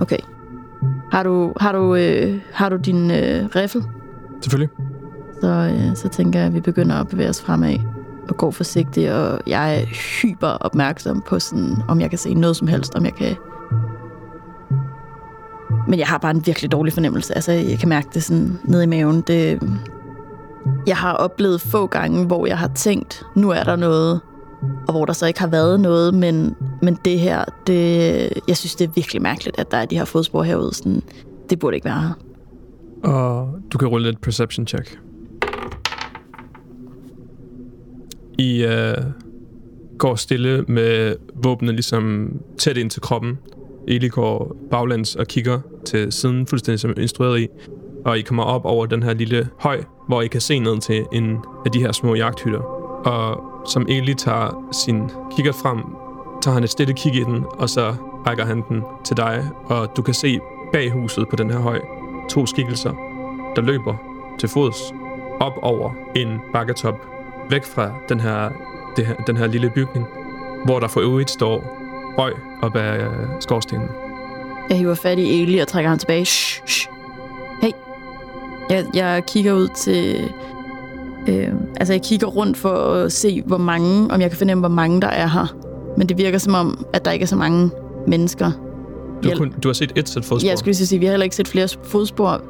Okay. 0.00 0.18
Har 1.12 1.22
du, 1.22 1.52
har 1.60 1.72
du, 1.72 1.94
øh, 1.94 2.40
har 2.52 2.68
du 2.68 2.76
din 2.76 3.10
øh, 3.10 3.46
riffel? 3.56 3.82
Selvfølgelig. 4.42 4.68
Så, 5.40 5.48
øh, 5.48 5.96
så 5.96 6.08
tænker 6.08 6.38
jeg, 6.38 6.46
at 6.46 6.54
vi 6.54 6.60
begynder 6.60 6.96
at 6.96 7.08
bevæge 7.08 7.28
os 7.28 7.42
fremad 7.42 7.78
og 8.28 8.36
gå 8.36 8.50
forsigtigt, 8.50 9.10
og 9.10 9.40
jeg 9.46 9.80
er 9.80 9.86
hyper 9.86 10.48
opmærksom 10.48 11.22
på, 11.26 11.38
sådan, 11.38 11.76
om 11.88 12.00
jeg 12.00 12.10
kan 12.10 12.18
se 12.18 12.34
noget 12.34 12.56
som 12.56 12.68
helst, 12.68 12.94
om 12.94 13.04
jeg 13.04 13.14
kan... 13.14 13.36
Men 15.88 15.98
jeg 15.98 16.06
har 16.06 16.18
bare 16.18 16.30
en 16.30 16.46
virkelig 16.46 16.72
dårlig 16.72 16.92
fornemmelse. 16.92 17.34
Altså, 17.34 17.52
jeg 17.52 17.78
kan 17.78 17.88
mærke 17.88 18.08
det 18.14 18.22
sådan 18.22 18.58
nede 18.64 18.84
i 18.84 18.86
maven. 18.86 19.20
Det, 19.20 19.62
jeg 20.86 20.96
har 20.96 21.12
oplevet 21.12 21.60
få 21.60 21.86
gange, 21.86 22.26
hvor 22.26 22.46
jeg 22.46 22.58
har 22.58 22.70
tænkt, 22.74 23.26
nu 23.34 23.50
er 23.50 23.62
der 23.62 23.76
noget, 23.76 24.20
og 24.88 24.92
hvor 24.92 25.04
der 25.04 25.12
så 25.12 25.26
ikke 25.26 25.40
har 25.40 25.46
været 25.46 25.80
noget, 25.80 26.14
men, 26.14 26.56
men 26.82 26.98
det 27.04 27.18
her, 27.18 27.44
det, 27.66 27.76
jeg 28.48 28.56
synes, 28.56 28.74
det 28.74 28.88
er 28.88 28.92
virkelig 28.94 29.22
mærkeligt, 29.22 29.58
at 29.58 29.70
der 29.70 29.76
er 29.76 29.84
de 29.84 29.98
her 29.98 30.04
fodspor 30.04 30.42
herude. 30.42 30.74
Sådan, 30.74 31.02
det 31.50 31.58
burde 31.58 31.76
ikke 31.76 31.84
være 31.84 32.00
her. 32.00 32.12
Og 33.10 33.54
du 33.72 33.78
kan 33.78 33.88
rulle 33.88 34.08
et 34.08 34.18
perception 34.18 34.66
check. 34.66 34.98
I 38.38 38.64
øh, 38.64 38.96
går 39.98 40.14
stille 40.14 40.64
med 40.68 41.16
våbnet 41.34 41.74
ligesom 41.74 42.32
tæt 42.58 42.76
ind 42.76 42.90
til 42.90 43.02
kroppen. 43.02 43.38
Eli 43.88 44.08
går 44.08 44.56
baglæns 44.70 45.16
og 45.16 45.26
kigger 45.26 45.60
til 45.84 46.12
siden, 46.12 46.46
fuldstændig 46.46 46.80
som 46.80 46.94
instrueret 46.96 47.40
i. 47.40 47.48
Og 48.04 48.18
I 48.18 48.22
kommer 48.22 48.42
op 48.42 48.64
over 48.64 48.86
den 48.86 49.02
her 49.02 49.14
lille 49.14 49.48
høj, 49.58 49.82
hvor 50.08 50.22
I 50.22 50.26
kan 50.26 50.40
se 50.40 50.58
ned 50.58 50.80
til 50.80 51.04
en 51.12 51.38
af 51.66 51.72
de 51.72 51.80
her 51.80 51.92
små 51.92 52.14
jagthytter. 52.14 52.60
Og 53.06 53.42
som 53.68 53.86
Eli 53.88 54.14
tager 54.14 54.68
sin 54.84 55.10
kigger 55.36 55.52
frem, 55.52 55.78
tager 56.42 56.54
han 56.54 56.64
et 56.64 56.70
stille 56.70 56.94
kig 56.94 57.14
i 57.14 57.24
den, 57.24 57.44
og 57.58 57.70
så 57.70 57.94
rækker 58.26 58.44
han 58.44 58.62
den 58.68 58.82
til 59.04 59.16
dig. 59.16 59.50
Og 59.64 59.96
du 59.96 60.02
kan 60.02 60.14
se 60.14 60.40
bag 60.72 60.90
huset 60.90 61.28
på 61.28 61.36
den 61.36 61.50
her 61.50 61.58
høj 61.58 61.80
to 62.30 62.46
skikkelser, 62.46 62.92
der 63.56 63.62
løber 63.62 63.94
til 64.38 64.48
fods 64.48 64.92
op 65.40 65.52
over 65.62 65.90
en 66.16 66.40
bakketop, 66.52 66.94
væk 67.50 67.64
fra 67.64 67.92
den 68.08 68.20
her, 68.20 68.50
det 68.96 69.06
her, 69.06 69.14
den 69.14 69.36
her 69.36 69.46
lille 69.46 69.70
bygning, 69.74 70.06
hvor 70.64 70.80
der 70.80 70.88
for 70.88 71.00
øvrigt 71.00 71.30
står 71.30 71.64
røg 72.18 72.32
op 72.62 72.76
ad 72.76 73.00
øh, 73.00 73.10
skorstenen. 73.40 73.88
Jeg 74.68 74.78
hiver 74.78 74.94
fat 74.94 75.18
i 75.18 75.42
Eli 75.42 75.58
og 75.58 75.68
trækker 75.68 75.88
ham 75.88 75.98
tilbage. 75.98 76.24
Shh, 76.24 76.66
shh. 76.66 76.88
Hey. 77.62 77.70
Jeg, 78.70 78.84
jeg 78.94 79.22
kigger 79.26 79.52
ud 79.52 79.68
til... 79.68 80.32
Øh, 81.28 81.48
altså, 81.76 81.92
jeg 81.92 82.02
kigger 82.02 82.26
rundt 82.26 82.56
for 82.56 82.74
at 82.74 83.12
se, 83.12 83.42
hvor 83.46 83.56
mange, 83.58 84.10
om 84.10 84.20
jeg 84.20 84.30
kan 84.30 84.38
fornemme, 84.38 84.60
hvor 84.60 84.68
mange 84.68 85.00
der 85.00 85.08
er 85.08 85.26
her. 85.26 85.61
Men 85.96 86.08
det 86.08 86.18
virker 86.18 86.38
som 86.38 86.54
om, 86.54 86.86
at 86.92 87.04
der 87.04 87.10
ikke 87.10 87.22
er 87.22 87.26
så 87.26 87.36
mange 87.36 87.70
mennesker. 88.06 88.50
Du, 89.22 89.28
har 89.28 89.36
kun, 89.36 89.54
du 89.62 89.68
har 89.68 89.72
set 89.72 89.92
et 89.96 90.08
sæt 90.08 90.24
fodspor. 90.24 90.46
Ja, 90.46 90.50
jeg 90.50 90.58
skulle 90.58 90.68
lige 90.68 90.76
så 90.76 90.86
sige, 90.86 90.98
vi 90.98 91.06
har 91.06 91.12
heller 91.12 91.24
ikke 91.24 91.36
set 91.36 91.48
flere 91.48 91.68
fodspor. 91.82 92.40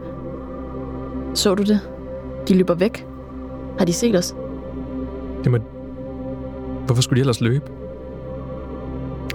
Så 1.34 1.54
du 1.54 1.62
det? 1.62 1.80
De 2.48 2.54
løber 2.54 2.74
væk. 2.74 3.06
Har 3.78 3.84
de 3.84 3.92
set 3.92 4.16
os? 4.16 4.34
Må... 5.50 5.58
Hvorfor 6.86 7.02
skulle 7.02 7.16
de 7.16 7.20
ellers 7.20 7.40
løbe? 7.40 7.64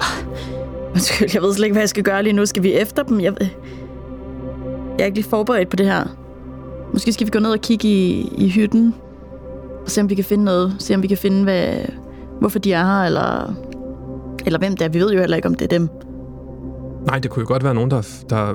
Undskyld, 0.94 1.30
jeg 1.34 1.42
ved 1.42 1.54
slet 1.54 1.66
ikke, 1.66 1.74
hvad 1.74 1.82
jeg 1.82 1.90
skal 1.90 2.04
gøre 2.04 2.24
lige 2.24 2.34
nu. 2.34 2.46
Skal 2.46 2.64
vi 2.64 2.74
efter 2.74 3.04
dem? 3.04 3.20
Jeg, 3.20 3.34
jeg 3.40 3.50
er 5.00 5.06
ikke 5.06 5.18
lige 5.18 5.30
forberedt 5.30 5.70
på 5.70 5.76
det 5.76 5.86
her. 5.86 6.04
Måske 6.94 7.14
skal 7.14 7.28
vi 7.28 7.32
gå 7.32 7.40
ned 7.40 7.52
og 7.52 7.62
kigge 7.62 7.88
i, 7.88 8.30
i 8.38 8.50
hytten. 8.50 8.96
Og 9.86 9.92
se, 9.92 10.02
om 10.02 10.10
vi 10.10 10.16
kan 10.16 10.24
finde 10.24 10.44
noget. 10.44 10.76
Se, 10.80 10.96
om 10.96 11.04
vi 11.04 11.08
kan 11.08 11.18
finde, 11.18 11.44
hvad, 11.44 11.76
hvorfor 12.40 12.60
de 12.60 12.74
er 12.74 12.86
her, 12.86 13.06
eller, 13.06 13.54
eller 14.48 14.60
hvem 14.60 14.77
det 14.77 14.86
er. 14.86 14.89
Vi 14.89 15.00
ved 15.00 15.12
jo 15.13 15.20
heller 15.20 15.36
ikke, 15.36 15.48
om 15.48 15.56
det 15.56 15.66
er 15.74 15.77
dem. 15.80 15.89
Nej, 17.06 17.20
det 17.20 17.32
kunne 17.32 17.42
jo 17.42 17.48
godt 17.48 17.63
være 17.63 17.74
nogen, 17.74 17.92
der, 17.92 18.08
der 18.30 18.54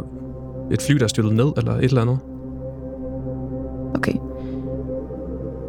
et 0.70 0.82
fly, 0.82 0.94
der 0.94 1.04
er 1.04 1.08
styrtet 1.08 1.34
ned, 1.34 1.52
eller 1.56 1.72
et 1.72 1.84
eller 1.84 2.02
andet. 2.02 2.18
Okay. 3.94 4.12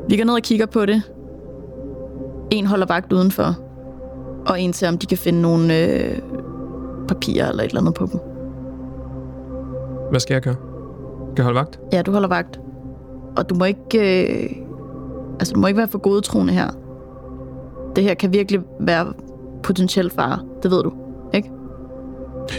Vi 0.09 0.17
går 0.17 0.23
ned 0.23 0.33
og 0.33 0.41
kigger 0.41 0.65
på 0.65 0.85
det. 0.85 1.01
En 2.51 2.65
holder 2.65 2.85
vagt 2.85 3.13
udenfor. 3.13 3.55
Og 4.45 4.61
en 4.61 4.73
ser, 4.73 4.87
om 4.87 4.97
de 4.97 5.05
kan 5.05 5.17
finde 5.17 5.41
nogle 5.41 5.79
øh, 5.79 6.19
papirer 7.07 7.49
eller 7.49 7.63
et 7.63 7.67
eller 7.67 7.81
andet 7.81 7.93
på 7.93 8.05
dem. 8.05 8.19
Hvad 10.09 10.19
skal 10.19 10.33
jeg 10.33 10.41
gøre? 10.41 10.55
Skal 11.33 11.33
jeg 11.37 11.43
holde 11.43 11.59
vagt? 11.59 11.79
Ja, 11.93 12.01
du 12.01 12.11
holder 12.11 12.27
vagt. 12.27 12.59
Og 13.37 13.49
du 13.49 13.55
må 13.55 13.65
ikke... 13.65 14.23
Øh, 14.23 14.49
altså, 15.39 15.53
du 15.53 15.59
må 15.59 15.67
ikke 15.67 15.77
være 15.77 15.87
for 15.87 15.99
godtroende 15.99 16.53
her. 16.53 16.67
Det 17.95 18.03
her 18.03 18.13
kan 18.13 18.33
virkelig 18.33 18.61
være 18.79 19.13
potentiel 19.63 20.09
fare. 20.09 20.39
Det 20.63 20.71
ved 20.71 20.83
du, 20.83 20.93
ikke? 21.33 21.49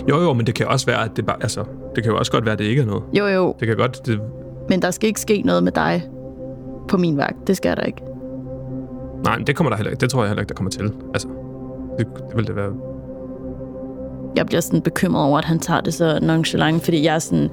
Jo, 0.09 0.21
jo, 0.23 0.33
men 0.33 0.47
det 0.47 0.55
kan 0.55 0.67
også 0.67 0.87
være, 0.87 1.05
at 1.05 1.11
det 1.17 1.27
bare... 1.27 1.37
Altså, 1.41 1.65
det 1.95 2.03
kan 2.05 2.13
jo 2.13 2.19
også 2.19 2.33
godt 2.33 2.45
være, 2.45 2.53
at 2.53 2.59
det 2.59 2.65
ikke 2.65 2.83
er 2.83 2.87
noget. 2.87 3.03
Jo, 3.19 3.27
jo. 3.27 3.55
Det 3.61 3.69
kan 3.69 3.77
godt... 3.77 4.07
Det, 4.07 4.21
Men 4.69 4.83
der 4.83 4.91
skal 4.91 5.07
ikke 5.09 5.21
ske 5.21 5.43
noget 5.45 5.63
med 5.63 5.73
dig 5.73 6.05
på 6.89 6.97
min 6.97 7.17
vagt. 7.17 7.47
Det 7.47 7.57
skal 7.57 7.77
der 7.77 7.83
ikke. 7.83 8.03
nej, 9.25 9.37
men 9.39 9.47
det 9.47 9.57
kommer 9.57 9.71
der 9.71 9.77
heller 9.77 9.91
ikke. 9.91 10.01
Det 10.01 10.11
tror 10.11 10.21
jeg 10.23 10.29
heller 10.29 10.43
ikke, 10.43 10.49
der 10.49 10.55
kommer 10.55 10.71
til. 10.71 10.93
Altså, 11.15 11.29
det, 11.99 12.07
det 12.29 12.37
vil 12.37 12.47
det 12.47 12.57
være... 12.57 12.71
Jeg 14.37 14.47
bliver 14.47 14.61
sådan 14.61 14.83
bekymret 14.83 15.25
over, 15.25 15.39
at 15.39 15.45
han 15.45 15.59
tager 15.59 15.81
det 15.81 15.95
så 15.95 16.19
nonchalant, 16.23 16.85
fordi 16.85 17.05
jeg 17.05 17.15
er 17.15 17.19
sådan... 17.19 17.51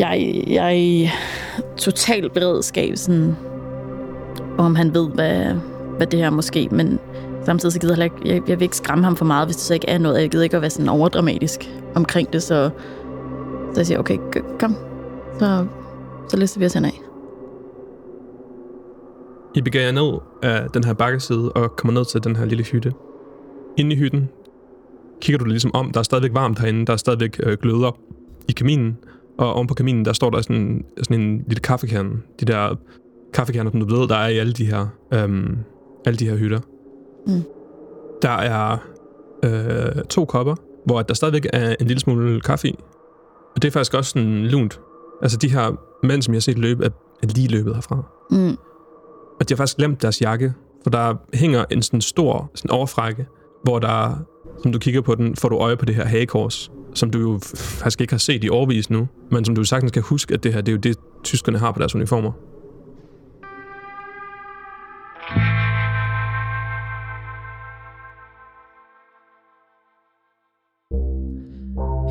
Jeg, 0.00 0.42
jeg 0.46 0.66
er 0.66 0.70
i 0.76 1.08
total 1.76 2.30
beredskab, 2.30 2.96
sådan, 2.96 3.36
om 4.58 4.74
han 4.74 4.94
ved, 4.94 5.08
hvad, 5.08 5.54
hvad 5.96 6.06
det 6.06 6.18
her 6.18 6.30
måske, 6.30 6.68
men 6.70 6.98
samtidig 7.44 7.72
så 7.72 7.80
gider 7.80 7.96
jeg, 7.96 8.04
ikke, 8.04 8.16
jeg, 8.24 8.42
jeg 8.48 8.60
vil 8.60 8.62
ikke 8.62 8.76
skræmme 8.76 9.04
ham 9.04 9.16
for 9.16 9.24
meget, 9.24 9.46
hvis 9.46 9.56
det 9.56 9.64
så 9.64 9.74
ikke 9.74 9.88
er 9.88 9.98
noget. 9.98 10.20
Jeg 10.20 10.30
gider 10.30 10.44
ikke 10.44 10.56
at 10.56 10.62
være 10.62 10.70
sådan 10.70 10.88
overdramatisk 10.88 11.70
omkring 11.94 12.32
det, 12.32 12.42
så, 12.42 12.70
så 13.72 13.80
jeg 13.80 13.86
siger, 13.86 13.98
okay, 13.98 14.18
kom, 14.60 14.76
så, 15.38 15.66
så 16.28 16.36
lister 16.36 16.58
vi 16.58 16.66
os 16.66 16.74
henad. 16.74 16.90
I 19.54 19.60
begynder 19.60 19.86
jer 19.86 19.92
ned 19.92 20.18
af 20.42 20.70
den 20.70 20.84
her 20.84 20.92
bakkeside 20.92 21.52
og 21.52 21.76
kommer 21.76 21.92
ned 22.00 22.04
til 22.04 22.24
den 22.24 22.36
her 22.36 22.44
lille 22.44 22.64
hytte. 22.64 22.92
Inde 23.76 23.92
i 23.92 23.98
hytten 23.98 24.28
kigger 25.20 25.38
du 25.38 25.44
ligesom 25.44 25.70
om. 25.74 25.92
Der 25.92 26.00
er 26.00 26.04
stadigvæk 26.04 26.34
varmt 26.34 26.58
herinde. 26.58 26.86
Der 26.86 26.92
er 26.92 26.96
stadigvæk 26.96 27.40
øh, 27.42 27.58
gløder 27.62 27.98
i 28.48 28.52
kaminen. 28.52 28.98
Og 29.38 29.54
oven 29.54 29.66
på 29.66 29.74
kaminen, 29.74 30.04
der 30.04 30.12
står 30.12 30.30
der 30.30 30.40
sådan, 30.40 30.84
sådan 30.98 31.20
en 31.20 31.44
lille 31.46 31.60
kaffekande. 31.60 32.10
De 32.40 32.44
der 32.44 32.76
kaffekanner, 33.32 33.70
som 33.70 33.80
du 33.80 33.96
ved, 33.96 34.08
der 34.08 34.16
er 34.16 34.28
i 34.28 34.38
alle 34.38 34.52
de 34.52 34.66
her, 34.66 34.86
øhm, 35.14 35.58
alle 36.06 36.16
de 36.16 36.28
her 36.28 36.36
hytter. 36.36 36.60
Mm. 37.26 37.42
Der 38.22 38.30
er 38.30 38.76
øh, 39.44 40.04
to 40.04 40.24
kopper, 40.24 40.54
hvor 40.86 41.02
der 41.02 41.14
stadigvæk 41.14 41.46
er 41.52 41.76
en 41.80 41.86
lille 41.86 42.00
smule 42.00 42.40
kaffe 42.40 42.68
i. 42.68 42.78
Og 43.56 43.62
det 43.62 43.68
er 43.68 43.72
faktisk 43.72 43.94
også 43.94 44.10
sådan 44.10 44.46
lunt. 44.46 44.80
Altså 45.22 45.38
de 45.38 45.50
her 45.50 45.72
mænd, 46.02 46.22
som 46.22 46.34
jeg 46.34 46.36
har 46.36 46.40
set 46.40 46.58
løbe, 46.58 46.84
er, 46.84 46.90
er 47.22 47.26
lige 47.26 47.48
løbet 47.48 47.74
herfra. 47.74 48.02
Mm. 48.30 48.56
Og 49.40 49.48
de 49.48 49.54
har 49.54 49.56
faktisk 49.56 49.76
glemt 49.76 50.02
deres 50.02 50.20
jakke, 50.20 50.54
for 50.82 50.90
der 50.90 51.14
hænger 51.34 51.64
en 51.70 51.82
sådan 51.82 52.00
stor 52.00 52.50
sådan 52.54 52.70
overfrække, 52.70 53.26
hvor 53.64 53.78
der, 53.78 54.16
som 54.62 54.72
du 54.72 54.78
kigger 54.78 55.00
på 55.00 55.14
den, 55.14 55.36
får 55.36 55.48
du 55.48 55.56
øje 55.56 55.76
på 55.76 55.84
det 55.84 55.94
her 55.94 56.04
hagekors, 56.04 56.70
som 56.94 57.10
du 57.10 57.18
jo 57.18 57.38
faktisk 57.42 58.00
ikke 58.00 58.12
har 58.12 58.18
set 58.18 58.44
i 58.44 58.48
overvis 58.48 58.90
nu, 58.90 59.08
men 59.30 59.44
som 59.44 59.54
du 59.54 59.64
sagtens 59.64 59.92
kan 59.92 60.02
huske, 60.02 60.34
at 60.34 60.42
det 60.42 60.54
her, 60.54 60.60
det 60.60 60.72
er 60.72 60.76
jo 60.76 60.78
det, 60.78 60.96
tyskerne 61.24 61.58
har 61.58 61.72
på 61.72 61.78
deres 61.78 61.94
uniformer. 61.94 62.32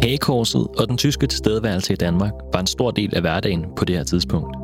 Hagekorset 0.09 0.67
og 0.79 0.87
den 0.87 0.97
tyske 0.97 1.27
tilstedeværelse 1.27 1.93
i 1.93 1.95
Danmark 1.95 2.31
var 2.53 2.59
en 2.59 2.67
stor 2.67 2.91
del 2.91 3.15
af 3.15 3.21
hverdagen 3.21 3.65
på 3.77 3.85
det 3.85 3.95
her 3.95 4.03
tidspunkt. 4.03 4.57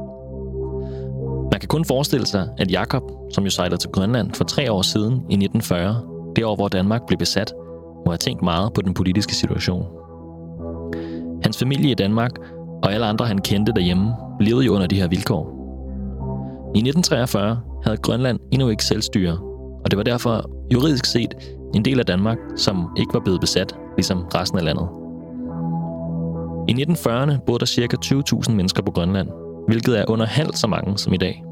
Man 1.51 1.59
kan 1.59 1.67
kun 1.67 1.85
forestille 1.85 2.25
sig, 2.25 2.49
at 2.57 2.71
Jakob, 2.71 3.03
som 3.33 3.43
jo 3.43 3.49
sejlede 3.49 3.77
til 3.77 3.89
Grønland 3.89 4.33
for 4.33 4.43
tre 4.43 4.71
år 4.71 4.81
siden 4.81 5.13
i 5.13 5.35
1940, 5.35 6.01
det 6.35 6.45
år 6.45 6.55
hvor 6.55 6.67
Danmark 6.67 7.01
blev 7.07 7.17
besat, 7.17 7.53
må 8.05 8.11
have 8.11 8.17
tænkt 8.17 8.41
meget 8.43 8.73
på 8.73 8.81
den 8.81 8.93
politiske 8.93 9.35
situation. 9.35 9.85
Hans 11.43 11.57
familie 11.57 11.91
i 11.91 11.95
Danmark 11.95 12.31
og 12.83 12.93
alle 12.93 13.05
andre, 13.05 13.25
han 13.25 13.37
kendte 13.37 13.71
derhjemme, 13.75 14.13
levede 14.39 14.65
jo 14.65 14.73
under 14.73 14.87
de 14.87 14.95
her 14.95 15.07
vilkår. 15.07 15.43
I 16.75 16.79
1943 16.79 17.59
havde 17.83 17.97
Grønland 17.97 18.39
endnu 18.51 18.69
ikke 18.69 18.85
selvstyre, 18.85 19.37
og 19.83 19.91
det 19.91 19.97
var 19.97 20.03
derfor 20.03 20.49
juridisk 20.73 21.05
set 21.05 21.35
en 21.75 21.85
del 21.85 21.99
af 21.99 22.05
Danmark, 22.05 22.37
som 22.55 22.89
ikke 22.97 23.13
var 23.13 23.19
blevet 23.19 23.41
besat, 23.41 23.75
ligesom 23.97 24.19
resten 24.19 24.59
af 24.59 24.65
landet. 24.65 25.04
I 26.67 26.73
1940'erne 26.73 27.37
boede 27.45 27.59
der 27.59 27.65
ca. 27.65 27.97
20.000 28.05 28.51
mennesker 28.51 28.83
på 28.83 28.91
Grønland, 28.91 29.29
hvilket 29.67 29.99
er 29.99 30.05
under 30.07 30.25
halvt 30.25 30.57
så 30.57 30.67
mange 30.67 30.97
som 30.97 31.13
i 31.13 31.17
dag. 31.17 31.43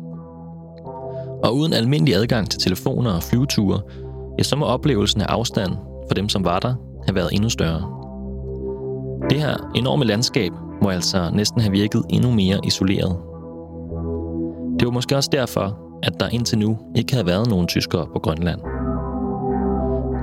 Og 1.44 1.56
uden 1.56 1.74
almindelig 1.74 2.16
adgang 2.16 2.50
til 2.50 2.60
telefoner 2.60 3.12
og 3.12 3.24
flyveture, 3.24 3.82
ja, 4.38 4.44
så 4.44 4.56
må 4.56 4.66
oplevelsen 4.66 5.22
af 5.22 5.26
afstand 5.26 5.72
for 6.08 6.14
dem, 6.14 6.30
som 6.30 6.46
var 6.46 6.60
der, 6.60 6.76
have 7.08 7.16
været 7.16 7.30
endnu 7.34 7.50
større. 7.50 7.82
Det 9.30 9.40
her 9.42 9.72
enorme 9.76 10.06
landskab 10.06 10.52
må 10.82 10.90
altså 10.90 11.30
næsten 11.34 11.62
have 11.62 11.72
virket 11.72 12.04
endnu 12.10 12.32
mere 12.32 12.60
isoleret. 12.64 13.18
Det 14.80 14.86
var 14.86 14.92
måske 14.92 15.16
også 15.16 15.30
derfor, 15.32 15.80
at 16.04 16.20
der 16.20 16.28
indtil 16.30 16.58
nu 16.58 16.78
ikke 16.96 17.14
havde 17.14 17.26
været 17.26 17.50
nogen 17.50 17.68
tyskere 17.68 18.08
på 18.14 18.20
Grønland. 18.20 18.60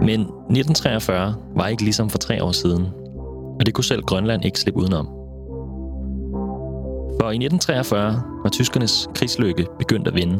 Men 0.02 0.20
1943 0.20 1.35
var 1.56 1.66
ikke 1.66 1.82
ligesom 1.82 2.11
for 2.11 2.18
tre 2.18 2.44
år 2.44 2.52
siden, 2.52 2.87
og 3.60 3.66
det 3.66 3.74
kunne 3.74 3.84
selv 3.84 4.02
Grønland 4.02 4.44
ikke 4.44 4.60
slippe 4.60 4.80
udenom. 4.80 5.06
For 7.20 7.30
i 7.30 7.36
1943 7.36 8.22
var 8.42 8.50
tyskernes 8.50 9.08
krigslykke 9.14 9.66
begyndt 9.78 10.08
at 10.08 10.14
vinde. 10.14 10.36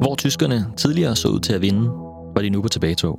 Hvor 0.00 0.14
tyskerne 0.18 0.66
tidligere 0.76 1.16
så 1.16 1.28
ud 1.28 1.40
til 1.40 1.52
at 1.52 1.62
vinde, 1.62 1.90
var 2.34 2.42
de 2.42 2.50
nu 2.50 2.62
på 2.62 2.68
tilbagetog. 2.68 3.18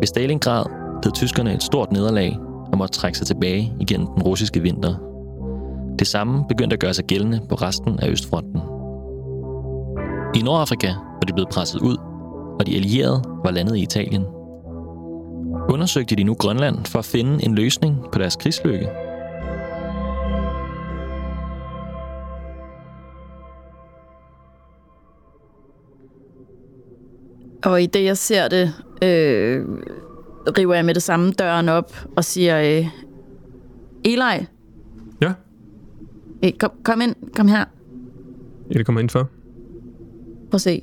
Ved 0.00 0.06
Stalingrad 0.06 0.64
led 1.04 1.12
tyskerne 1.12 1.54
et 1.54 1.62
stort 1.62 1.92
nederlag 1.92 2.38
og 2.72 2.78
måtte 2.78 2.94
trække 2.94 3.18
sig 3.18 3.26
tilbage 3.26 3.72
igennem 3.80 4.06
den 4.06 4.22
russiske 4.22 4.60
vinter. 4.60 4.94
Det 5.98 6.06
samme 6.06 6.44
begyndte 6.48 6.74
at 6.74 6.80
gøre 6.80 6.94
sig 6.94 7.04
gældende 7.04 7.40
på 7.48 7.54
resten 7.54 8.00
af 8.00 8.08
Østfronten. 8.08 8.60
I 10.34 10.42
Nordafrika 10.42 10.88
var 10.88 11.26
de 11.26 11.32
blevet 11.32 11.48
presset 11.48 11.80
ud, 11.80 11.96
og 12.60 12.66
de 12.66 12.76
allierede 12.76 13.22
var 13.44 13.50
landet 13.50 13.76
i 13.76 13.82
Italien. 13.82 14.24
Undersøgte 15.68 16.16
de 16.16 16.22
nu 16.24 16.34
Grønland 16.34 16.86
for 16.86 16.98
at 16.98 17.04
finde 17.04 17.44
en 17.44 17.54
løsning 17.54 17.96
på 18.12 18.18
deres 18.18 18.36
krigslykke– 18.36 18.88
Og 27.64 27.82
i 27.82 27.86
det, 27.86 28.04
jeg 28.04 28.16
ser 28.16 28.48
det, 28.48 28.72
øh, 29.02 29.64
river 30.58 30.74
jeg 30.74 30.84
med 30.84 30.94
det 30.94 31.02
samme 31.02 31.32
døren 31.32 31.68
op 31.68 31.92
og 32.16 32.24
siger, 32.24 32.60
øh, 32.60 32.86
Eli, 34.04 34.46
Ja, 35.20 35.32
hey, 36.42 36.52
kom, 36.58 36.70
kom 36.84 37.00
ind, 37.00 37.14
kom 37.36 37.48
her. 37.48 37.64
jeg 38.70 38.86
kommer 38.86 39.00
ind 39.00 39.10
for. 39.10 39.28
Prøv 40.50 40.54
at 40.54 40.60
se 40.60 40.82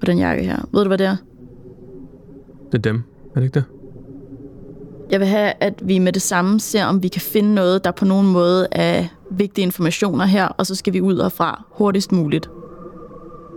på 0.00 0.06
den 0.06 0.18
jakke 0.18 0.44
her. 0.44 0.68
Ved 0.72 0.82
du, 0.82 0.88
hvad 0.88 0.98
det 0.98 1.06
er? 1.06 1.16
Det 2.72 2.78
er 2.78 2.82
dem. 2.82 3.02
Er 3.34 3.40
det 3.40 3.42
ikke 3.42 3.54
det? 3.54 3.64
Jeg 5.10 5.20
vil 5.20 5.28
have, 5.28 5.52
at 5.60 5.74
vi 5.88 5.98
med 5.98 6.12
det 6.12 6.22
samme 6.22 6.60
ser, 6.60 6.84
om 6.84 7.02
vi 7.02 7.08
kan 7.08 7.20
finde 7.20 7.54
noget, 7.54 7.84
der 7.84 7.90
på 7.90 8.04
nogen 8.04 8.32
måde 8.32 8.68
er 8.72 9.04
vigtige 9.30 9.62
informationer 9.62 10.24
her, 10.24 10.46
og 10.48 10.66
så 10.66 10.74
skal 10.74 10.92
vi 10.92 11.00
ud 11.00 11.22
herfra 11.22 11.64
hurtigst 11.70 12.12
muligt. 12.12 12.50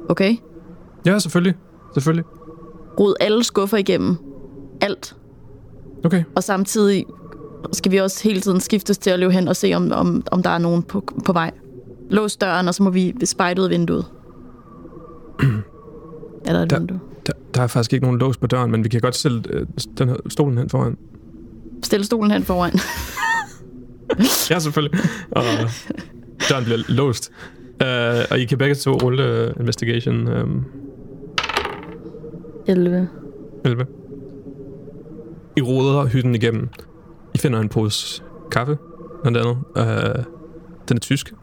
Okay? 0.09 0.35
Ja, 1.05 1.19
selvfølgelig. 1.19 1.55
Selvfølgelig. 1.93 2.25
Rod 2.99 3.15
alle 3.19 3.43
skuffer 3.43 3.77
igennem. 3.77 4.17
Alt. 4.81 5.15
Okay. 6.05 6.23
Og 6.35 6.43
samtidig 6.43 7.05
skal 7.73 7.91
vi 7.91 7.97
også 7.97 8.23
hele 8.23 8.41
tiden 8.41 8.59
skiftes 8.59 8.97
til 8.97 9.09
at 9.09 9.19
løbe 9.19 9.31
hen 9.33 9.47
og 9.47 9.55
se, 9.55 9.73
om, 9.73 9.91
om, 9.91 10.23
om 10.31 10.43
der 10.43 10.49
er 10.49 10.57
nogen 10.57 10.83
på, 10.83 11.03
på 11.25 11.33
vej. 11.33 11.51
Lås 12.09 12.35
døren, 12.35 12.67
og 12.67 12.73
så 12.75 12.83
må 12.83 12.89
vi 12.89 13.15
spejde 13.25 13.61
ud 13.61 13.65
af 13.65 13.69
vinduet. 13.71 14.05
er 16.45 16.53
der 16.53 16.59
et 16.61 16.69
Der- 16.69 16.79
vindue? 16.79 16.99
Der, 17.27 17.33
der 17.55 17.61
er 17.61 17.67
faktisk 17.67 17.93
ikke 17.93 18.05
nogen 18.05 18.19
lås 18.19 18.37
på 18.37 18.47
døren, 18.47 18.71
men 18.71 18.83
vi 18.83 18.89
kan 18.89 19.01
godt 19.01 19.15
stille 19.15 19.43
øh, 19.49 19.65
den 19.97 20.09
her 20.09 20.15
stolen 20.29 20.57
hen 20.57 20.69
foran. 20.69 20.97
Stil 21.83 22.05
stolen 22.05 22.31
hen 22.31 22.43
foran. 22.43 22.73
Ja, 24.49 24.59
selvfølgelig. 24.59 24.99
Og 25.31 25.43
døren 26.49 26.63
bliver 26.63 26.79
låst. 26.87 27.31
Uh, 27.83 27.87
og 28.31 28.39
I 28.39 28.45
kan 28.45 28.57
begge 28.57 28.75
to 28.75 28.91
rulle 28.91 29.47
uh, 29.49 29.59
investigation 29.59 30.27
um, 30.27 30.65
11. 32.67 33.09
11. 33.65 33.85
I 35.57 35.61
roder 35.61 36.05
hytten 36.05 36.35
igennem. 36.35 36.69
I 37.33 37.37
finder 37.37 37.59
en 37.59 37.69
pose 37.69 38.23
kaffe, 38.51 38.77
blandt 39.21 39.37
andet. 39.37 39.57
Uh, 39.75 40.23
den 40.89 40.97
er 40.97 41.01
tysk. 41.01 41.33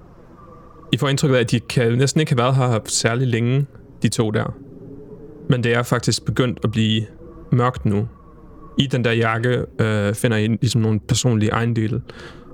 I 0.92 0.96
får 0.96 1.08
indtryk 1.08 1.30
af, 1.30 1.38
at 1.38 1.50
de 1.50 1.60
kan 1.60 1.98
næsten 1.98 2.20
ikke 2.20 2.32
have 2.32 2.38
været 2.38 2.56
her 2.56 2.78
særlig 2.84 3.26
længe, 3.28 3.66
de 4.02 4.08
to 4.08 4.30
der. 4.30 4.54
Men 5.48 5.64
det 5.64 5.74
er 5.74 5.82
faktisk 5.82 6.24
begyndt 6.24 6.58
at 6.64 6.70
blive 6.70 7.06
mørkt 7.52 7.84
nu. 7.84 8.08
I 8.80 8.86
den 8.86 9.04
der 9.04 9.12
jakke 9.12 9.58
uh, 9.58 10.14
finder 10.14 10.36
I 10.36 10.46
ligesom 10.46 10.80
nogle 10.80 11.00
personlige 11.00 11.50
ejendele. 11.50 12.02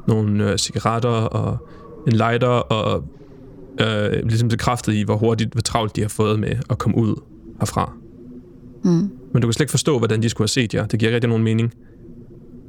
Nogle 0.08 0.44
uh, 0.44 0.56
cigaretter 0.56 1.08
og 1.08 1.68
en 2.06 2.12
lighter, 2.12 2.48
og 2.48 3.04
uh, 3.80 4.28
ligesom 4.28 4.48
bekræftet 4.48 4.94
i, 4.94 5.02
hvor 5.02 5.16
hurtigt, 5.16 5.52
hvor 5.52 5.60
travlt 5.60 5.96
de 5.96 6.00
har 6.00 6.08
fået 6.08 6.40
med 6.40 6.56
at 6.70 6.78
komme 6.78 6.98
ud 6.98 7.14
herfra. 7.60 7.92
Mm. 8.84 8.90
Men 9.32 9.42
du 9.42 9.48
kan 9.48 9.52
slet 9.52 9.60
ikke 9.64 9.70
forstå, 9.70 9.98
hvordan 9.98 10.22
de 10.22 10.28
skulle 10.28 10.44
have 10.44 10.48
set 10.48 10.74
jer. 10.74 10.86
Det 10.86 10.98
giver 11.00 11.12
rigtig 11.12 11.28
nogen 11.28 11.44
mening. 11.44 11.72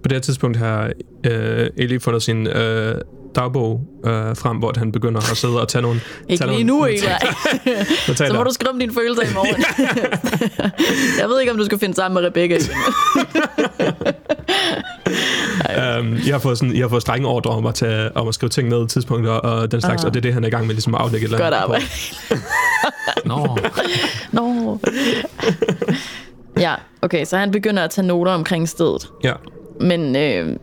På 0.03 0.07
det 0.07 0.11
her 0.11 0.19
tidspunkt 0.19 0.57
har 0.57 0.91
øh, 1.27 1.69
Eli 1.77 1.99
fundet 1.99 2.21
sin 2.21 2.47
øh, 2.47 2.95
dagbog 3.37 3.81
øh, 4.05 4.11
frem, 4.35 4.57
hvor 4.57 4.73
han 4.77 4.91
begynder 4.91 5.31
at 5.31 5.37
sidde 5.37 5.61
og 5.61 5.67
tage 5.67 5.81
nogle 5.81 5.99
Ikke 6.29 6.43
tage 6.43 6.51
lige 6.51 6.63
nogle 6.63 6.91
nu, 6.91 6.99
notater. 8.07 8.31
Så 8.31 8.33
må 8.37 8.43
du 8.43 8.51
skrive 8.51 8.69
om 8.73 8.79
dine 8.79 8.93
følelser 8.93 9.23
i 9.23 9.33
morgen. 9.33 9.63
jeg 11.21 11.29
ved 11.29 11.39
ikke, 11.39 11.51
om 11.51 11.57
du 11.57 11.65
skal 11.65 11.79
finde 11.79 11.95
sammen 11.95 12.21
med 12.21 12.29
Rebecca. 12.29 12.57
Um, 15.99 16.13
I, 16.25 16.29
har 16.29 16.39
fået 16.39 16.57
sådan, 16.57 16.75
I 16.75 16.79
har 16.79 16.87
fået 16.87 17.01
strenge 17.01 17.27
ordre 17.27 17.51
om 17.51 17.65
at, 17.65 17.75
tage, 17.75 18.17
om 18.17 18.27
at 18.27 18.33
skrive 18.33 18.49
ting 18.49 18.69
ned 18.69 18.87
tidspunkter 18.87 19.31
og 19.31 19.71
den 19.71 19.81
slags, 19.81 20.01
Ah. 20.03 20.07
og 20.07 20.13
det 20.13 20.19
er 20.19 20.21
det, 20.21 20.33
han 20.33 20.43
er 20.43 20.47
i 20.47 20.51
gang 20.51 20.67
med 20.67 20.75
ligesom 20.75 20.95
at 20.95 21.01
afdække 21.01 21.25
et 21.25 21.33
eller 21.33 21.37
Godt 21.37 21.53
andet 21.53 21.63
arbejde. 21.63 21.85
Nå, 23.25 23.57
Nå. 24.31 24.79
ja, 26.59 26.73
okay, 27.01 27.25
så 27.25 27.37
han 27.37 27.51
begynder 27.51 27.83
at 27.83 27.89
tage 27.89 28.07
noter 28.07 28.31
omkring 28.31 28.69
stedet. 28.69 29.09
ja. 29.23 29.33
Men 29.79 30.15
øh, 30.15 30.55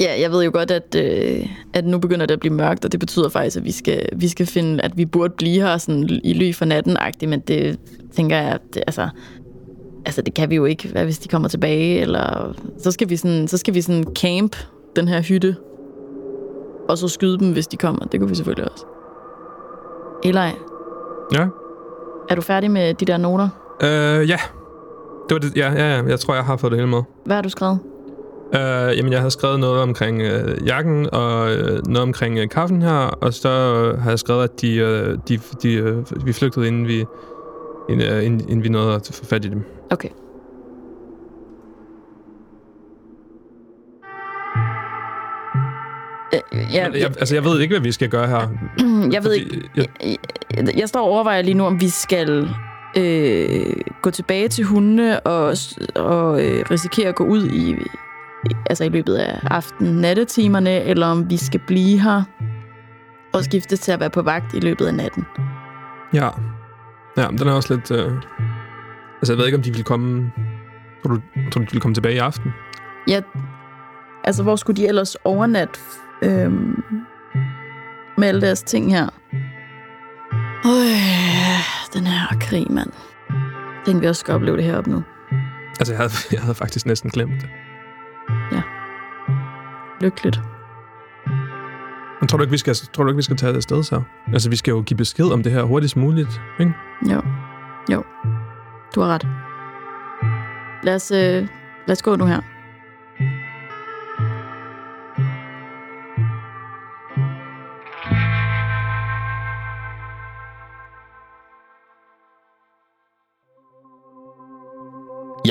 ja, 0.00 0.20
jeg 0.20 0.30
ved 0.30 0.44
jo 0.44 0.50
godt, 0.54 0.70
at, 0.70 0.94
øh, 0.98 1.46
at 1.74 1.84
nu 1.84 1.98
begynder 1.98 2.26
det 2.26 2.34
at 2.34 2.40
blive 2.40 2.54
mørkt, 2.54 2.84
og 2.84 2.92
det 2.92 3.00
betyder 3.00 3.28
faktisk, 3.28 3.56
at 3.56 3.64
vi 3.64 3.72
skal, 3.72 4.08
vi 4.16 4.28
skal 4.28 4.46
finde, 4.46 4.82
at 4.82 4.96
vi 4.96 5.04
burde 5.04 5.34
blive 5.38 5.62
her 5.62 5.78
sådan, 5.78 6.20
i 6.24 6.32
ly 6.32 6.54
for 6.54 6.64
natten 6.64 6.96
-agtigt, 6.96 7.26
men 7.26 7.40
det 7.40 7.78
tænker 8.16 8.36
jeg, 8.36 8.52
at 8.52 8.60
det, 8.74 8.82
altså, 8.86 9.08
altså, 10.04 10.22
det 10.22 10.34
kan 10.34 10.50
vi 10.50 10.56
jo 10.56 10.64
ikke. 10.64 10.88
Hvad 10.88 11.04
hvis 11.04 11.18
de 11.18 11.28
kommer 11.28 11.48
tilbage? 11.48 12.00
Eller, 12.00 12.54
så, 12.78 12.90
skal 12.90 13.08
vi 13.08 13.16
sådan, 13.16 13.48
så 13.48 13.58
skal 13.58 13.74
vi 13.74 13.80
sådan 13.80 14.04
camp 14.14 14.56
den 14.96 15.08
her 15.08 15.20
hytte, 15.20 15.56
og 16.88 16.98
så 16.98 17.08
skyde 17.08 17.38
dem, 17.38 17.52
hvis 17.52 17.66
de 17.66 17.76
kommer. 17.76 18.04
Det 18.04 18.20
kunne 18.20 18.28
vi 18.28 18.34
selvfølgelig 18.34 18.72
også. 18.72 18.84
Eli, 20.24 20.50
Ja, 21.32 21.46
er 22.28 22.34
du 22.34 22.40
færdig 22.40 22.70
med 22.70 22.94
de 22.94 23.04
der 23.04 23.16
noter? 23.16 23.48
uh, 23.82 24.28
ja. 24.30 24.38
Det 25.28 25.34
var 25.34 25.38
det, 25.38 25.56
ja, 25.56 25.72
ja, 25.72 25.96
ja. 25.96 26.02
Jeg 26.02 26.20
tror, 26.20 26.34
jeg 26.34 26.44
har 26.44 26.56
fået 26.56 26.70
det 26.70 26.78
hele 26.80 26.90
med. 26.90 27.02
Hvad 27.24 27.36
har 27.36 27.42
du 27.42 27.48
skrevet? 27.48 27.78
Uh, 28.46 28.96
jamen, 28.98 29.12
jeg 29.12 29.20
har 29.20 29.28
skrevet 29.28 29.60
noget 29.60 29.80
omkring 29.82 30.22
uh, 30.22 30.66
jakken, 30.66 31.08
og 31.12 31.42
uh, 31.42 31.86
noget 31.86 32.02
omkring 32.02 32.40
uh, 32.40 32.48
kaffen 32.48 32.82
her, 32.82 32.90
og 33.20 33.34
så 33.34 33.48
uh, 33.94 34.02
har 34.02 34.10
jeg 34.10 34.18
skrevet, 34.18 34.44
at 34.44 34.60
de, 34.60 34.84
uh, 34.84 35.18
de, 35.28 35.40
de, 35.62 35.92
uh, 35.98 36.26
vi 36.26 36.32
flygtede, 36.32 36.68
inden 36.68 36.88
vi, 36.88 37.04
inden, 37.90 38.16
uh, 38.16 38.24
inden, 38.24 38.62
vi 38.62 38.68
nåede 38.68 38.94
at 38.94 39.10
få 39.14 39.24
fat 39.24 39.44
i 39.44 39.48
dem. 39.48 39.62
Okay. 39.90 40.08
Øh, 46.34 46.40
Ja, 46.74 46.88
Jeg, 46.94 47.04
altså, 47.04 47.34
jeg 47.34 47.44
ved 47.44 47.60
ikke, 47.60 47.72
hvad 47.74 47.80
vi 47.82 47.92
skal 47.92 48.08
gøre 48.08 48.26
her. 48.26 48.48
jeg 49.14 49.24
ved 49.24 49.32
ikke. 49.32 49.62
Jeg, 49.76 49.86
Jeg, 50.56 50.78
jeg 50.78 50.88
står 50.88 51.00
og 51.00 51.06
overvejer 51.06 51.42
lige 51.42 51.54
nu, 51.54 51.64
om 51.64 51.80
vi 51.80 51.88
skal 51.88 52.48
øh, 52.96 53.76
gå 54.02 54.10
tilbage 54.10 54.48
til 54.48 54.64
hundene 54.64 55.20
og, 55.20 55.56
og 55.94 56.44
øh, 56.44 56.64
risikere 56.70 57.08
at 57.08 57.14
gå 57.14 57.24
ud 57.24 57.46
i 57.46 57.76
altså 58.70 58.84
i 58.84 58.88
løbet 58.88 59.14
af 59.14 59.40
aften-nattetimerne, 59.42 60.82
eller 60.82 61.06
om 61.06 61.30
vi 61.30 61.36
skal 61.36 61.60
blive 61.66 62.00
her 62.00 62.22
og 63.34 63.44
skifte 63.44 63.76
til 63.76 63.92
at 63.92 64.00
være 64.00 64.10
på 64.10 64.22
vagt 64.22 64.54
i 64.54 64.60
løbet 64.60 64.86
af 64.86 64.94
natten. 64.94 65.24
ja. 66.14 66.28
Ja, 67.16 67.26
den 67.38 67.48
er 67.48 67.52
også 67.52 67.74
lidt... 67.74 67.90
Uh... 67.90 68.12
Altså, 69.20 69.32
jeg 69.32 69.38
ved 69.38 69.46
ikke, 69.46 69.56
om 69.56 69.62
de 69.62 69.74
vil 69.74 69.84
komme... 69.84 70.32
Tror 71.02 71.14
du, 71.14 71.20
tror 71.50 71.60
du, 71.60 71.64
de 71.64 71.72
vil 71.72 71.80
komme 71.80 71.94
tilbage 71.94 72.14
i 72.14 72.18
aften? 72.18 72.52
Ja, 73.08 73.20
altså 74.24 74.42
hvor 74.42 74.56
skulle 74.56 74.76
de 74.76 74.88
ellers 74.88 75.14
overnatte 75.14 75.80
øh, 76.22 76.52
med 78.18 78.28
alle 78.28 78.40
deres 78.40 78.62
ting 78.62 78.92
her? 78.92 79.08
Øj, 80.64 80.86
den 81.94 82.06
her 82.06 82.36
krig, 82.40 82.66
mand. 82.70 82.90
Tænkte 83.84 84.00
vi 84.00 84.06
også 84.06 84.20
skal 84.20 84.34
opleve 84.34 84.56
det 84.56 84.64
heroppe 84.64 84.90
nu. 84.90 85.02
Altså, 85.80 85.92
jeg 85.92 85.98
havde, 85.98 86.12
jeg 86.32 86.40
havde 86.40 86.54
faktisk 86.54 86.86
næsten 86.86 87.10
glemt 87.10 87.42
det. 87.42 87.48
Lykkeligt. 90.00 90.40
Men 92.20 92.28
tror 92.28 92.36
du 92.38 92.42
ikke, 92.42 92.50
vi 92.50 92.58
skal, 92.58 92.74
tror 92.74 93.04
du 93.04 93.10
ikke, 93.10 93.16
vi 93.16 93.22
skal 93.22 93.36
tage 93.36 93.50
det 93.50 93.56
afsted 93.56 93.82
så? 93.82 94.02
Altså, 94.32 94.50
vi 94.50 94.56
skal 94.56 94.72
jo 94.72 94.82
give 94.82 94.96
besked 94.96 95.24
om 95.24 95.42
det 95.42 95.52
her 95.52 95.62
hurtigst 95.62 95.96
muligt, 95.96 96.40
ikke? 96.60 96.74
Jo. 97.10 97.22
Jo. 97.92 98.04
Du 98.94 99.00
har 99.00 99.08
ret. 99.08 99.26
Lad 100.82 100.94
os, 100.94 101.10
øh, 101.10 101.48
lad 101.86 101.92
os 101.92 102.02
gå 102.02 102.16
nu 102.16 102.24
her. 102.24 102.55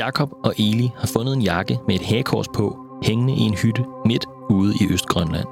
Jakob 0.06 0.30
og 0.44 0.54
Eli 0.58 0.92
har 0.98 1.06
fundet 1.06 1.36
en 1.36 1.42
jakke 1.42 1.78
med 1.86 1.94
et 1.94 2.06
hagekors 2.06 2.48
på, 2.48 2.78
hængende 3.02 3.34
i 3.34 3.40
en 3.40 3.54
hytte 3.54 3.84
midt 4.04 4.26
ude 4.50 4.74
i 4.80 4.92
Østgrønland. 4.92 5.46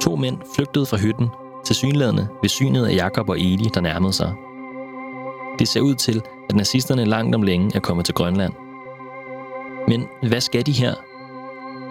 To 0.00 0.16
mænd 0.16 0.38
flygtede 0.56 0.86
fra 0.86 0.96
hytten 0.96 1.28
til 1.64 1.76
synlædende 1.76 2.28
ved 2.42 2.48
synet 2.48 2.86
af 2.86 2.94
Jakob 2.94 3.28
og 3.28 3.38
Eli, 3.38 3.70
der 3.74 3.80
nærmede 3.80 4.12
sig. 4.12 4.34
Det 5.58 5.68
ser 5.68 5.80
ud 5.80 5.94
til, 5.94 6.22
at 6.48 6.56
nazisterne 6.56 7.04
langt 7.04 7.34
om 7.34 7.42
længe 7.42 7.76
er 7.76 7.80
kommet 7.80 8.04
til 8.04 8.14
Grønland. 8.14 8.52
Men 9.88 10.06
hvad 10.28 10.40
skal 10.40 10.66
de 10.66 10.72
her? 10.72 10.94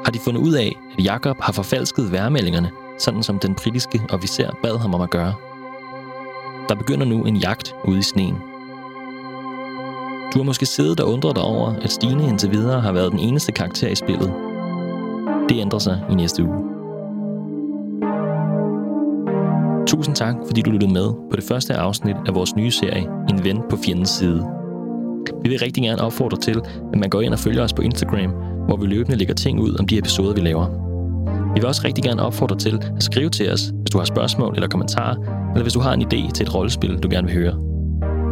Har 0.05 0.11
de 0.11 0.19
fundet 0.19 0.41
ud 0.41 0.53
af, 0.53 0.75
at 0.97 1.05
Jakob 1.05 1.37
har 1.39 1.53
forfalsket 1.53 2.11
værmeldingerne, 2.11 2.71
sådan 2.99 3.23
som 3.23 3.39
den 3.39 3.55
britiske 3.55 4.01
officer 4.09 4.51
bad 4.63 4.77
ham 4.79 4.93
om 4.93 5.01
at 5.01 5.09
gøre? 5.09 5.33
Der 6.69 6.75
begynder 6.75 7.05
nu 7.05 7.23
en 7.23 7.35
jagt 7.35 7.75
ude 7.85 7.99
i 7.99 8.01
sneen. 8.01 8.52
Du 10.33 10.39
har 10.39 10.43
måske 10.43 10.65
siddet 10.65 10.99
og 10.99 11.13
undret 11.13 11.35
dig 11.35 11.43
over, 11.43 11.73
at 11.81 11.91
Stine 11.91 12.27
indtil 12.27 12.51
videre 12.51 12.81
har 12.81 12.91
været 12.91 13.11
den 13.11 13.19
eneste 13.19 13.51
karakter 13.51 13.87
i 13.87 13.95
spillet. 13.95 14.33
Det 15.49 15.61
ændrer 15.61 15.79
sig 15.79 16.01
i 16.11 16.15
næste 16.15 16.43
uge. 16.43 16.63
Tusind 19.87 20.15
tak, 20.15 20.35
fordi 20.45 20.61
du 20.61 20.71
lyttede 20.71 20.93
med 20.93 21.13
på 21.31 21.35
det 21.35 21.43
første 21.43 21.73
afsnit 21.73 22.15
af 22.27 22.35
vores 22.35 22.55
nye 22.55 22.71
serie, 22.71 23.07
En 23.29 23.43
ven 23.43 23.61
på 23.69 23.77
fjendens 23.85 24.09
side. 24.09 24.45
Vi 25.43 25.49
vil 25.49 25.59
rigtig 25.59 25.83
gerne 25.83 26.01
opfordre 26.01 26.37
til, 26.37 26.61
at 26.93 26.99
man 26.99 27.09
går 27.09 27.21
ind 27.21 27.33
og 27.33 27.39
følger 27.39 27.63
os 27.63 27.73
på 27.73 27.81
Instagram, 27.81 28.31
hvor 28.67 28.77
vi 28.77 28.87
løbende 28.87 29.17
lægger 29.17 29.33
ting 29.33 29.59
ud 29.59 29.79
om 29.79 29.87
de 29.87 29.97
episoder, 29.97 30.33
vi 30.33 30.41
laver. 30.41 30.65
Vi 31.53 31.59
vil 31.59 31.65
også 31.65 31.81
rigtig 31.85 32.03
gerne 32.03 32.21
opfordre 32.21 32.57
til 32.57 32.81
at 32.97 33.03
skrive 33.03 33.29
til 33.29 33.51
os, 33.51 33.61
hvis 33.61 33.89
du 33.89 33.97
har 33.97 34.05
spørgsmål 34.05 34.53
eller 34.55 34.67
kommentarer, 34.67 35.15
eller 35.51 35.61
hvis 35.61 35.73
du 35.73 35.79
har 35.79 35.93
en 35.93 36.01
idé 36.01 36.31
til 36.31 36.43
et 36.43 36.55
rollespil, 36.55 36.99
du 37.03 37.07
gerne 37.11 37.27
vil 37.27 37.35
høre. 37.35 37.53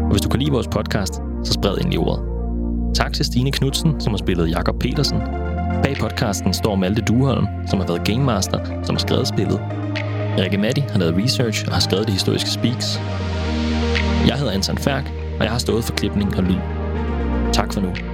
Og 0.03 0.11
hvis 0.11 0.21
du 0.21 0.29
kan 0.29 0.39
lide 0.39 0.51
vores 0.51 0.67
podcast, 0.67 1.21
så 1.43 1.53
spred 1.53 1.77
ind 1.77 1.93
i 1.93 1.97
ordet. 1.97 2.25
Tak 2.95 3.13
til 3.13 3.25
Stine 3.25 3.51
Knudsen, 3.51 4.01
som 4.01 4.13
har 4.13 4.17
spillet 4.17 4.51
Jakob 4.51 4.79
Petersen. 4.79 5.19
Bag 5.83 5.95
podcasten 5.99 6.53
står 6.53 6.75
Malte 6.75 7.01
Duholm, 7.01 7.47
som 7.67 7.79
har 7.79 7.87
været 7.87 8.07
Game 8.07 8.23
Master, 8.23 8.59
som 8.83 8.95
har 8.95 8.99
skrevet 8.99 9.27
spillet. 9.27 9.59
Rikke 10.37 10.57
Matti 10.57 10.81
har 10.81 10.99
lavet 10.99 11.23
research 11.23 11.67
og 11.67 11.73
har 11.73 11.79
skrevet 11.79 12.05
det 12.05 12.13
historiske 12.13 12.49
speaks. 12.49 12.99
Jeg 14.27 14.37
hedder 14.37 14.51
Anton 14.51 14.77
Færk, 14.77 15.11
og 15.37 15.43
jeg 15.43 15.51
har 15.51 15.59
stået 15.59 15.83
for 15.83 15.93
klipning 15.93 16.37
og 16.37 16.43
lyd. 16.43 16.59
Tak 17.53 17.73
for 17.73 17.81
nu. 17.81 18.10